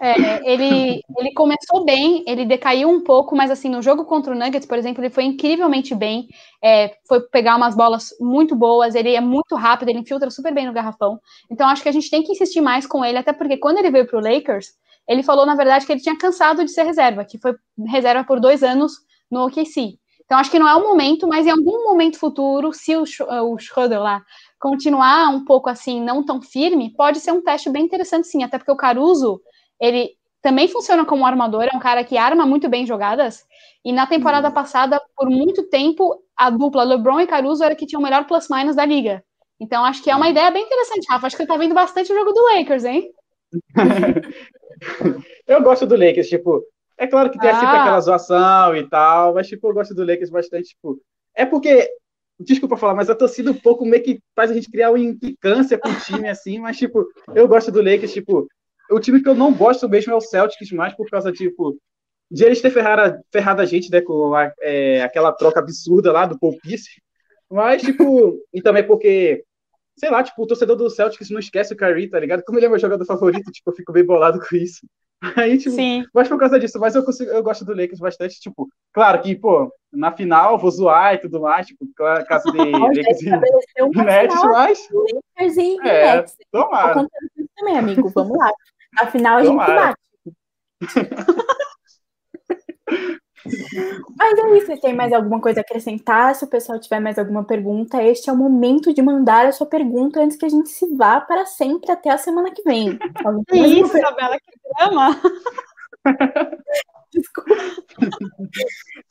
[0.00, 4.38] É, ele, ele começou bem, ele decaiu um pouco, mas assim, no jogo contra o
[4.38, 6.28] Nuggets, por exemplo, ele foi incrivelmente bem,
[6.62, 10.66] é, foi pegar umas bolas muito boas, ele é muito rápido, ele infiltra super bem
[10.66, 11.18] no garrafão.
[11.50, 13.90] Então acho que a gente tem que insistir mais com ele, até porque quando ele
[13.90, 14.68] veio para o Lakers,
[15.08, 17.56] ele falou, na verdade, que ele tinha cansado de ser reserva, que foi
[17.86, 18.92] reserva por dois anos
[19.30, 19.98] no OKC.
[20.24, 23.04] Então acho que não é o momento, mas em algum momento futuro, se o,
[23.50, 24.22] o Schroeder lá
[24.60, 28.58] continuar um pouco assim, não tão firme, pode ser um teste bem interessante sim, até
[28.58, 29.40] porque o Caruso
[29.80, 33.44] ele também funciona como armador, é um cara que arma muito bem jogadas.
[33.84, 34.54] E na temporada uhum.
[34.54, 38.76] passada, por muito tempo, a dupla LeBron e Caruso era que tinha o melhor plus-minus
[38.76, 39.22] da liga.
[39.60, 40.30] Então, acho que é uma uhum.
[40.30, 41.26] ideia bem interessante, Rafa.
[41.26, 43.12] Acho que você tá vendo bastante o jogo do Lakers, hein?
[45.46, 46.62] eu gosto do Lakers, tipo,
[46.96, 47.60] é claro que tem ah.
[47.60, 51.00] sempre aquela zoação e tal, mas, tipo, eu gosto do Lakers bastante, tipo,
[51.34, 51.88] é porque,
[52.38, 55.78] desculpa falar, mas a torcida um pouco meio que faz a gente criar uma implicância
[55.78, 58.46] com o time, assim, mas, tipo, eu gosto do Lakers, tipo,
[58.90, 61.78] o time que eu não gosto mesmo é o Celtics, mais por causa, tipo,
[62.30, 66.26] de eles ter ferrado, ferrado a gente, né, com a, é, aquela troca absurda lá
[66.26, 67.00] do Paul Pierce.
[67.50, 69.42] Mas, tipo, e também porque,
[69.96, 72.42] sei lá, tipo, o torcedor do Celtics não esquece o Kyrie, tá ligado?
[72.44, 74.86] Como ele é meu jogador favorito, tipo, eu fico bem bolado com isso.
[75.36, 76.04] Aí, tipo, Sim.
[76.14, 79.34] mas por causa disso, mas eu consigo, eu gosto do Lakers bastante, tipo, claro que,
[79.34, 83.30] pô, na final vou zoar e tudo mais, tipo, caso de Lakers e
[84.04, 84.88] Nets, mas...
[84.90, 86.36] Lakers e é, Nets.
[86.52, 87.04] Tomara.
[87.56, 88.52] também, amigo, vamos lá.
[88.96, 89.72] Afinal, a Tomara.
[89.72, 89.98] gente bate.
[94.16, 96.34] Mas é isso, vocês têm mais alguma coisa a acrescentar?
[96.34, 99.66] Se o pessoal tiver mais alguma pergunta, este é o momento de mandar a sua
[99.66, 102.98] pergunta antes que a gente se vá para sempre até a semana que vem.
[103.48, 105.20] Que isso, Isabela, que drama!
[107.12, 107.54] Desculpa.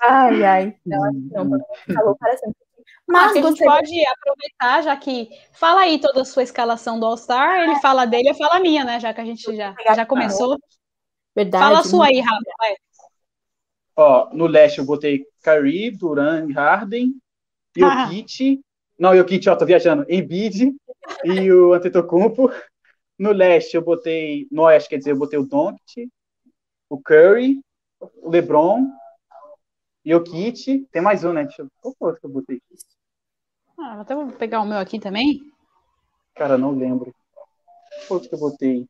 [0.03, 0.75] Ai, ai.
[0.85, 1.59] Não, não,
[1.93, 2.66] falou para sempre.
[3.07, 7.61] Mas a gente pode aproveitar, já que fala aí toda a sua escalação do All-Star,
[7.61, 8.99] ele fala dele, eu falo a minha, né?
[8.99, 10.59] Já que a gente já, já começou.
[11.33, 11.63] Verdade.
[11.63, 12.41] Fala a sua aí, Rafa.
[13.95, 17.13] Ó, no leste eu botei Kyrie, Duran, Harden,
[17.75, 18.59] Jokic.
[18.59, 18.67] Ah.
[18.99, 20.05] Não, Jokic, ó, tô viajando.
[20.09, 20.75] Embiid
[21.23, 22.51] e o Antetokounmpo.
[23.17, 26.09] No leste eu botei, no oeste, quer dizer, eu botei o Doncic,
[26.89, 27.59] o Curry,
[27.99, 28.85] o LeBron,
[30.07, 30.87] Jokic.
[30.91, 31.43] Tem mais um, né?
[31.43, 31.67] Deixa eu...
[31.81, 32.83] Qual foi o que eu botei aqui?
[33.79, 35.41] Ah, até vou pegar o meu aqui também.
[36.35, 37.13] Cara, não lembro.
[38.07, 38.85] Qual que eu botei?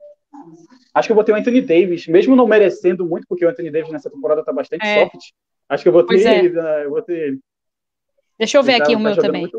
[0.94, 3.92] Acho que eu botei o Anthony Davis, mesmo não merecendo muito, porque o Anthony Davis
[3.92, 5.06] nessa temporada tá bastante é.
[5.06, 5.32] soft.
[5.70, 6.40] Acho que eu botei é.
[6.40, 6.86] ele, né?
[6.86, 7.40] Eu botei ele.
[8.38, 9.50] Deixa eu ver ele aqui tá, o meu tá também.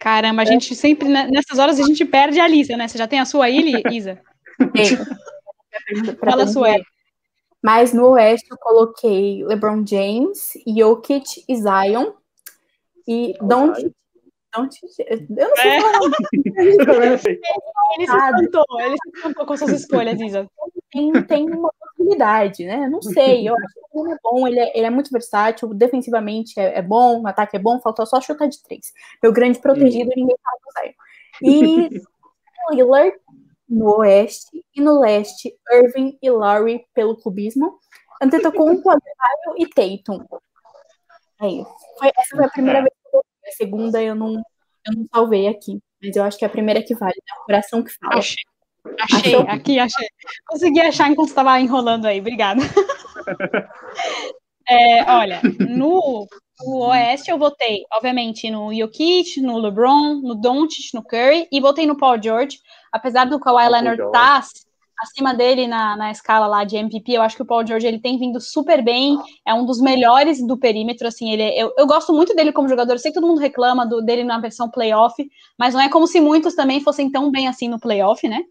[0.00, 0.46] Caramba, a é.
[0.46, 2.88] gente sempre, né, nessas horas, a gente perde a Lisa, né?
[2.88, 4.20] Você já tem a sua aí, Isa?
[6.20, 6.82] Fala a sua aí.
[7.64, 12.12] Mas no Oeste eu coloquei LeBron James, Jokic e Zion.
[13.08, 13.94] E Don't
[14.54, 14.80] não te...
[15.08, 15.80] Eu não sei é.
[15.80, 16.10] falar.
[16.44, 20.46] ele se espantou, ele se espantou com suas escolhas, Isa.
[20.92, 22.86] Tem, tem uma possibilidade, né?
[22.88, 23.48] Não sei.
[23.48, 26.82] Eu acho que ele é bom, ele é, ele é muito versátil, defensivamente é, é,
[26.82, 28.92] bom, no ataque é bom, faltou só chutar de três.
[29.22, 30.14] Meu grande protegido, hum.
[30.16, 30.92] ninguém fala do Zion.
[31.42, 31.88] E
[32.76, 33.16] Lillard
[33.68, 37.78] no oeste e no leste, Irving e Laurie pelo clubismo.
[38.22, 40.24] Antetokounmpo, Adebayo e Tatum.
[41.40, 41.74] É isso.
[41.98, 42.92] Foi, essa foi a primeira vez
[43.46, 45.78] a segunda eu não, eu não salvei aqui.
[46.02, 48.18] Mas eu acho que é a primeira que vale, é o coração que fala.
[48.18, 48.42] Achei.
[49.00, 49.46] Achei, Achou?
[49.48, 50.08] aqui, achei.
[50.46, 52.60] Consegui achar enquanto estava enrolando aí, obrigada.
[54.66, 56.26] É, olha, no,
[56.60, 61.86] no, Oeste eu votei, obviamente, no Jokic, no LeBron, no Doncic, no Curry, e votei
[61.86, 62.60] no Paul George,
[62.92, 64.48] apesar do Kawhi Leonard estar tá
[65.00, 67.98] acima dele na, na escala lá de MVP, eu acho que o Paul George ele
[67.98, 72.12] tem vindo super bem, é um dos melhores do perímetro, assim, ele eu, eu gosto
[72.12, 75.14] muito dele como jogador, eu sei que todo mundo reclama do, dele na versão playoff,
[75.58, 78.42] mas não é como se muitos também fossem tão bem assim no playoff, né?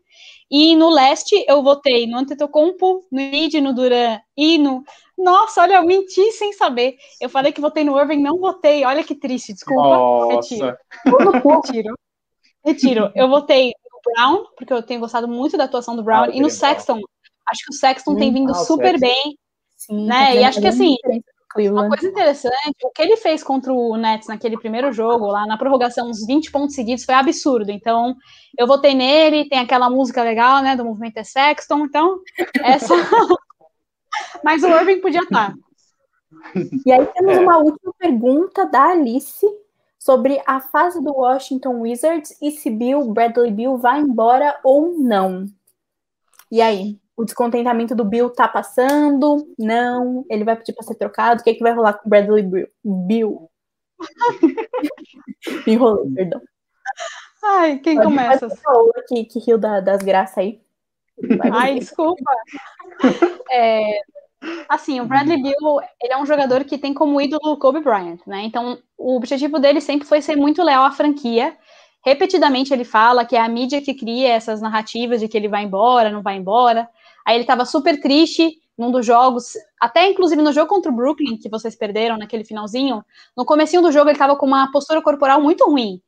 [0.54, 4.84] E no leste eu votei no Antetokounmpo, no Id, no Duran e no...
[5.18, 6.96] Nossa, olha, eu menti sem saber.
[7.20, 8.86] Eu falei que votei no Irving, não votei.
[8.86, 9.82] Olha que triste, desculpa.
[9.82, 10.36] Nossa.
[10.36, 10.78] Retiro.
[11.44, 11.96] Retiro.
[12.64, 13.12] Retiro.
[13.16, 13.74] Eu votei
[14.04, 17.00] Brown, porque eu tenho gostado muito da atuação do Brown, ah, e no Sexton.
[17.50, 19.38] Acho que o Sexton hum, tem vindo ah, super bem.
[19.76, 20.38] Sim, né?
[20.38, 20.96] E acho que assim,
[21.56, 25.58] uma coisa interessante, o que ele fez contra o Nets naquele primeiro jogo, lá na
[25.58, 27.72] prorrogação, uns 20 pontos seguidos, foi absurdo.
[27.72, 28.16] Então,
[28.58, 32.20] eu votei nele, tem aquela música legal, né, do movimento é Sexton, então,
[32.62, 32.94] essa.
[34.44, 35.54] Mas o Irving podia estar.
[36.86, 39.46] E aí temos uma última pergunta da Alice,
[40.04, 45.46] sobre a fase do Washington Wizards e se Bill, Bradley Bill vai embora ou não.
[46.52, 47.00] E aí?
[47.16, 49.48] O descontentamento do Bill tá passando?
[49.58, 50.26] Não?
[50.30, 51.42] Ele vai pedir para ser trocado?
[51.42, 52.68] O que, é que vai rolar com o Bradley Bill?
[52.84, 53.50] Bill.
[55.68, 56.42] Enrolei, perdão.
[57.44, 58.48] Ai, quem Pode começa?
[59.08, 60.62] Que, que riu da, das graças aí.
[61.52, 62.24] Ai, desculpa.
[63.52, 64.00] É,
[64.68, 68.20] assim, o Bradley Bill, ele é um jogador que tem como ídolo o Kobe Bryant,
[68.26, 68.44] né?
[68.44, 71.56] Então, o objetivo dele sempre foi ser muito leal à franquia.
[72.06, 75.64] Repetidamente ele fala que é a mídia que cria essas narrativas de que ele vai
[75.64, 76.90] embora, não vai embora.
[77.26, 81.38] Aí ele estava super triste num dos jogos, até inclusive no jogo contra o Brooklyn,
[81.38, 83.04] que vocês perderam naquele finalzinho,
[83.38, 86.02] no comecinho do jogo ele estava com uma postura corporal muito ruim.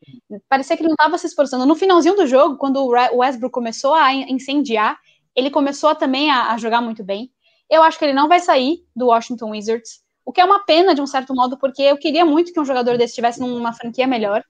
[0.50, 1.66] Parecia que ele não estava se esforçando.
[1.66, 4.98] No finalzinho do jogo, quando o Westbrook começou a incendiar,
[5.36, 7.32] ele começou também a, a jogar muito bem.
[7.70, 10.96] Eu acho que ele não vai sair do Washington Wizards, o que é uma pena
[10.96, 14.08] de um certo modo, porque eu queria muito que um jogador desse estivesse numa franquia
[14.08, 14.44] melhor.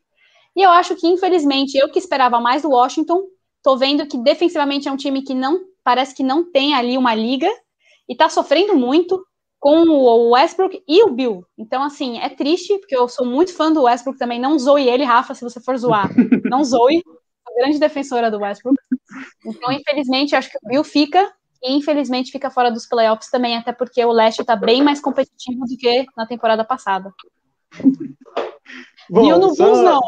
[0.55, 3.24] E eu acho que, infelizmente, eu que esperava mais do Washington,
[3.61, 7.13] tô vendo que defensivamente é um time que não parece que não tem ali uma
[7.13, 7.47] liga
[8.09, 9.23] e tá sofrendo muito
[9.59, 11.45] com o Westbrook e o Bill.
[11.57, 14.39] Então, assim, é triste, porque eu sou muito fã do Westbrook também.
[14.39, 16.09] Não zoe ele, Rafa, se você for zoar.
[16.51, 17.03] Não zoe.
[17.57, 18.77] Grande defensora do Westbrook.
[19.45, 21.31] Então, infelizmente, acho que o Bill fica.
[21.63, 25.61] E, infelizmente, fica fora dos playoffs também, até porque o Leste está bem mais competitivo
[25.61, 27.11] do que na temporada passada.
[29.09, 29.65] Bom, Bill no só...
[29.65, 30.01] Bulls, não.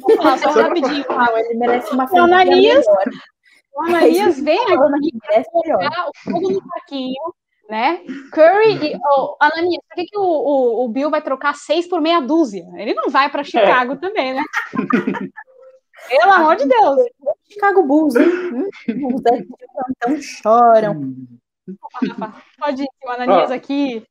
[0.00, 1.04] Vou falar só rapidinho.
[1.36, 2.84] Ele merece uma Ananias,
[3.74, 5.12] o Ananias vem aqui
[5.54, 7.34] o fogo no parquinho,
[7.68, 8.00] né?
[8.32, 12.00] Curry e oh, Ananias, por que, que o, o, o, Bill vai trocar seis por
[12.00, 12.64] meia dúzia?
[12.76, 13.44] Ele não vai para é.
[13.44, 13.96] Chicago é.
[13.96, 14.42] também, né?
[16.08, 17.00] Pelo amor de Deus.
[17.50, 18.28] Chicago Bulls, hein?
[18.88, 19.22] Bulls
[19.96, 21.14] então choram.
[22.58, 23.54] Pode ir, o Ananias ah.
[23.54, 24.06] aqui.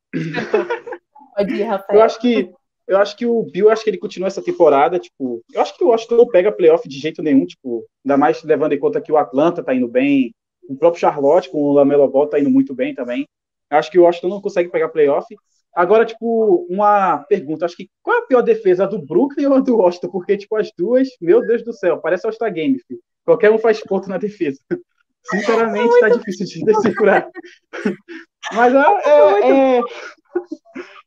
[1.35, 1.99] Pode ir, Rafael.
[1.99, 2.51] Eu acho que
[2.87, 5.83] eu acho que o Bill, acho que ele continua essa temporada, tipo, eu acho que
[5.83, 9.11] o Washington não pega playoff de jeito nenhum, tipo, ainda mais levando em conta que
[9.11, 10.33] o Atlanta tá indo bem,
[10.67, 13.27] o próprio Charlotte com o Lamelo Ball tá indo muito bem também.
[13.71, 15.27] Eu acho que o Washington não consegue pegar playoff.
[15.73, 19.55] Agora, tipo, uma pergunta, acho que qual é a pior defesa, a do Brooklyn ou
[19.55, 20.09] a do Washington?
[20.09, 22.99] Porque, tipo, as duas, meu Deus do céu, parece All-Star Game, filho.
[23.25, 24.59] Qualquer um faz ponto na defesa.
[25.25, 27.29] Sinceramente, tá difícil de decifrar.
[28.53, 29.81] Mas é, é, é,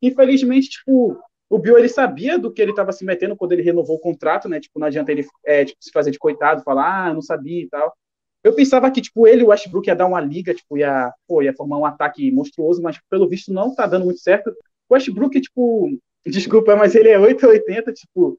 [0.02, 1.16] infelizmente, tipo,
[1.48, 4.48] o Bill ele sabia do que ele estava se metendo quando ele renovou o contrato,
[4.48, 4.60] né?
[4.60, 7.68] Tipo, não adianta ele é, tipo, se fazer de coitado, falar, ah, não sabia e
[7.68, 7.94] tal.
[8.42, 11.54] Eu pensava que, tipo, ele o Westbrook ia dar uma liga, tipo, ia, pô, ia
[11.54, 14.50] formar um ataque monstruoso, mas pelo visto não tá dando muito certo.
[14.88, 15.90] O Westbrook, tipo,
[16.26, 18.38] desculpa, mas ele é 880, tipo,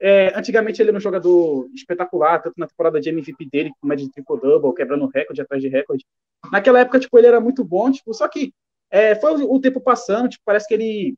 [0.00, 4.04] é, antigamente ele era um jogador espetacular, tanto na temporada de MVP dele, com média
[4.04, 6.04] de triple-double, quebrando recorde atrás de recorde.
[6.52, 8.52] Naquela época, tipo, ele era muito bom, tipo, só que
[8.90, 11.16] é, foi o tempo passando, tipo, parece que ele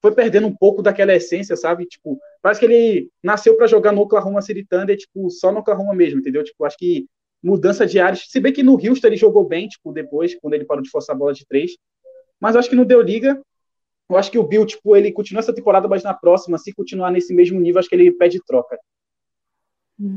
[0.00, 1.86] foi perdendo um pouco daquela essência, sabe?
[1.86, 5.94] Tipo, parece que ele nasceu para jogar no Oklahoma City Thunder, tipo, só no Oklahoma
[5.94, 6.44] mesmo, entendeu?
[6.44, 7.06] Tipo, acho que
[7.42, 10.64] mudança de áreas, se bem que no Houston ele jogou bem, tipo, depois, quando ele
[10.64, 11.72] parou de forçar a bola de três,
[12.40, 13.40] mas acho que não deu liga.
[14.08, 17.10] Eu acho que o Bill, tipo, ele continua essa temporada, mas na próxima, se continuar
[17.10, 18.78] nesse mesmo nível, acho que ele pede troca.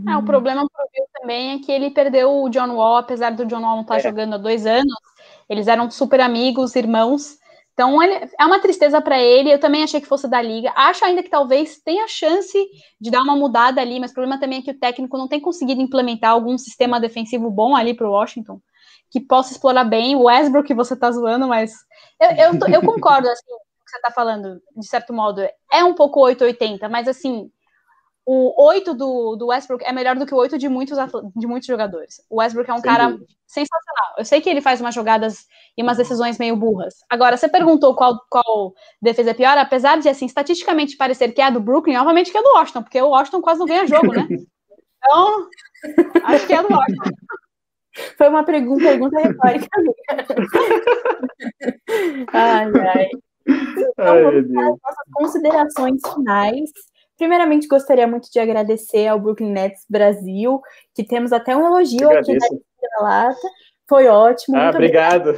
[0.08, 3.46] É, o problema pro Bill também é que ele perdeu o John Wall, apesar do
[3.46, 4.04] John Wall não estar tá é.
[4.04, 4.94] jogando há dois anos,
[5.50, 7.40] eles eram super amigos, irmãos,
[7.80, 9.54] então ele, é uma tristeza para ele.
[9.54, 10.74] Eu também achei que fosse da liga.
[10.76, 12.58] Acho ainda que talvez tenha chance
[13.00, 15.40] de dar uma mudada ali, mas o problema também é que o técnico não tem
[15.40, 18.60] conseguido implementar algum sistema defensivo bom ali para o Washington
[19.10, 20.14] que possa explorar bem.
[20.18, 21.72] O Westbrook que você está zoando, mas
[22.20, 25.42] eu, eu, eu concordo assim, com o que você está falando, de certo modo.
[25.72, 27.50] É um pouco 880, mas assim,
[28.32, 30.96] o 8 do, do Westbrook é melhor do que o 8 de muitos,
[31.36, 32.24] de muitos jogadores.
[32.30, 33.26] O Westbrook é um Sem cara dúvida.
[33.48, 34.14] sensacional.
[34.20, 37.04] Eu sei que ele faz umas jogadas e umas decisões meio burras.
[37.10, 41.46] Agora, você perguntou qual, qual defesa é pior, apesar de, assim, estatisticamente parecer que é
[41.46, 44.14] a do Brooklyn, obviamente que é do Washington, porque o Washington quase não ganha jogo,
[44.14, 44.28] né?
[45.02, 45.48] Então,
[46.26, 47.10] acho que é do Washington.
[48.18, 49.70] Foi uma pergunta, pergunta retórica.
[52.34, 53.08] ai, ai.
[53.48, 56.70] Então, ai, vamos para as nossas considerações finais.
[57.20, 60.62] Primeiramente, gostaria muito de agradecer ao Brooklyn Nets Brasil,
[60.96, 63.48] que temos até um elogio aqui na Lata.
[63.90, 64.56] Foi ótimo.
[64.56, 65.32] Ah, obrigado.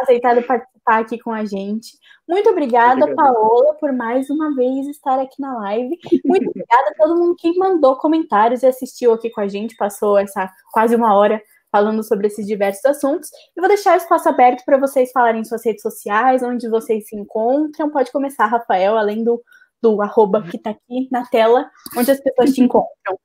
[0.00, 1.88] Aceitado participar aqui com a gente.
[2.26, 3.16] Muito obrigada, Obrigado.
[3.16, 5.94] Paola, por mais uma vez estar aqui na live.
[6.24, 10.16] Muito obrigada a todo mundo que mandou comentários e assistiu aqui com a gente, passou
[10.16, 11.38] essa quase uma hora
[11.70, 13.28] falando sobre esses diversos assuntos.
[13.54, 17.16] Eu vou deixar o espaço aberto para vocês falarem suas redes sociais, onde vocês se
[17.16, 17.90] encontram.
[17.90, 19.42] Pode começar, Rafael, além do
[19.82, 23.18] do arroba que está aqui na tela, onde as pessoas te encontram.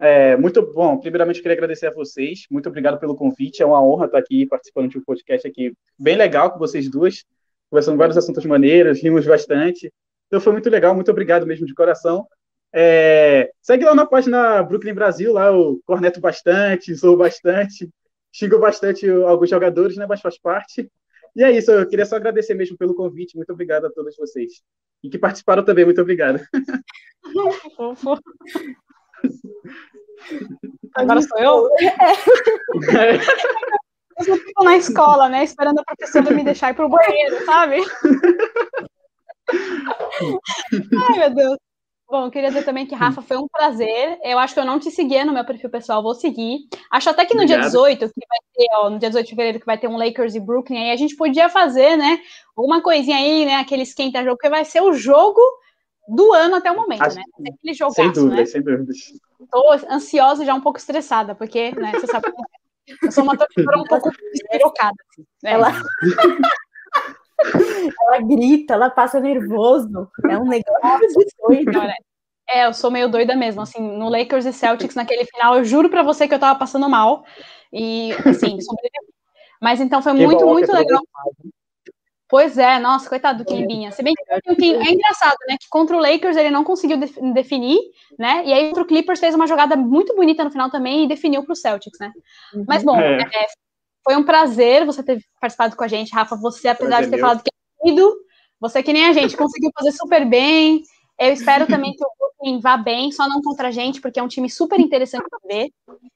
[0.00, 0.98] É, muito bom.
[0.98, 2.46] Primeiramente, queria agradecer a vocês.
[2.50, 3.62] Muito obrigado pelo convite.
[3.62, 7.24] É uma honra estar aqui participando de um podcast aqui bem legal com vocês duas,
[7.68, 9.92] conversando vários assuntos maneiros, rimos bastante.
[10.26, 10.94] Então foi muito legal.
[10.94, 12.26] Muito obrigado mesmo de coração.
[12.72, 17.88] É, segue lá na página Brooklyn Brasil, lá eu corneto bastante, sou bastante,
[18.30, 20.90] xingo bastante alguns jogadores, né, mas faz parte.
[21.36, 23.36] E é isso, eu queria só agradecer mesmo pelo convite.
[23.36, 24.62] Muito obrigado a todos vocês.
[25.02, 26.40] E que participaram também, muito obrigado.
[30.94, 31.68] Agora sou eu?
[31.78, 33.18] É.
[34.26, 35.44] Eu fico na escola, né?
[35.44, 37.76] Esperando a professora me deixar ir pro banheiro, sabe?
[41.08, 41.58] Ai, meu Deus.
[42.10, 44.18] Bom, eu queria dizer também que, Rafa, foi um prazer.
[44.24, 46.60] Eu acho que eu não te seguia no meu perfil pessoal, vou seguir.
[46.90, 47.60] Acho até que no Obrigado.
[47.60, 49.98] dia 18, que vai ter, ó, no dia 18 de fevereiro, que vai ter um
[49.98, 52.18] Lakers e Brooklyn, aí a gente podia fazer, né,
[52.56, 55.40] alguma coisinha aí, né, aquele esquenta-jogo, que vai ser o jogo
[56.08, 57.22] do ano até o momento, acho, né?
[57.52, 58.46] Aquele jogaço, sem dúvida, né?
[58.46, 58.92] sem dúvida.
[59.50, 62.58] Tô ansiosa e já um pouco estressada, porque, né, você sabe é.
[63.02, 64.96] Eu sou uma torcedora um pouco despirocada.
[65.10, 65.52] Assim, né?
[65.52, 65.72] Ela...
[67.44, 70.10] ela grita, ela passa nervoso.
[70.28, 71.08] É um negócio
[71.46, 71.80] doido.
[72.50, 73.60] É, eu sou meio doida mesmo.
[73.60, 76.88] Assim, no Lakers e Celtics, naquele final, eu juro pra você que eu tava passando
[76.88, 77.24] mal.
[77.72, 79.12] E, assim, sobrevivi.
[79.60, 81.02] Mas então foi que muito, bom, muito legal.
[82.28, 83.90] Pois é, nossa, coitado do Kembinha.
[83.90, 85.56] Se bem que é engraçado, né?
[85.58, 86.98] Que contra o Lakers ele não conseguiu
[87.32, 87.78] definir,
[88.18, 88.42] né?
[88.44, 91.42] E aí contra o Clippers fez uma jogada muito bonita no final também e definiu
[91.42, 92.12] para o Celtics, né?
[92.66, 93.22] Mas bom, é.
[93.22, 93.46] É,
[94.08, 96.34] foi um prazer você ter participado com a gente, Rafa.
[96.36, 97.50] Você, apesar de ter falado que
[97.84, 98.16] é ido,
[98.58, 100.82] você que nem a gente, conseguiu fazer super bem.
[101.18, 104.22] Eu espero também que o Brooklyn vá bem, só não contra a gente, porque é
[104.22, 105.70] um time super interessante para ver.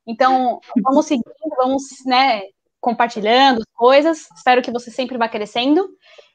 [0.07, 2.45] Então, vamos seguindo, vamos, né,
[2.81, 4.27] compartilhando coisas.
[4.35, 5.87] Espero que você sempre vá crescendo.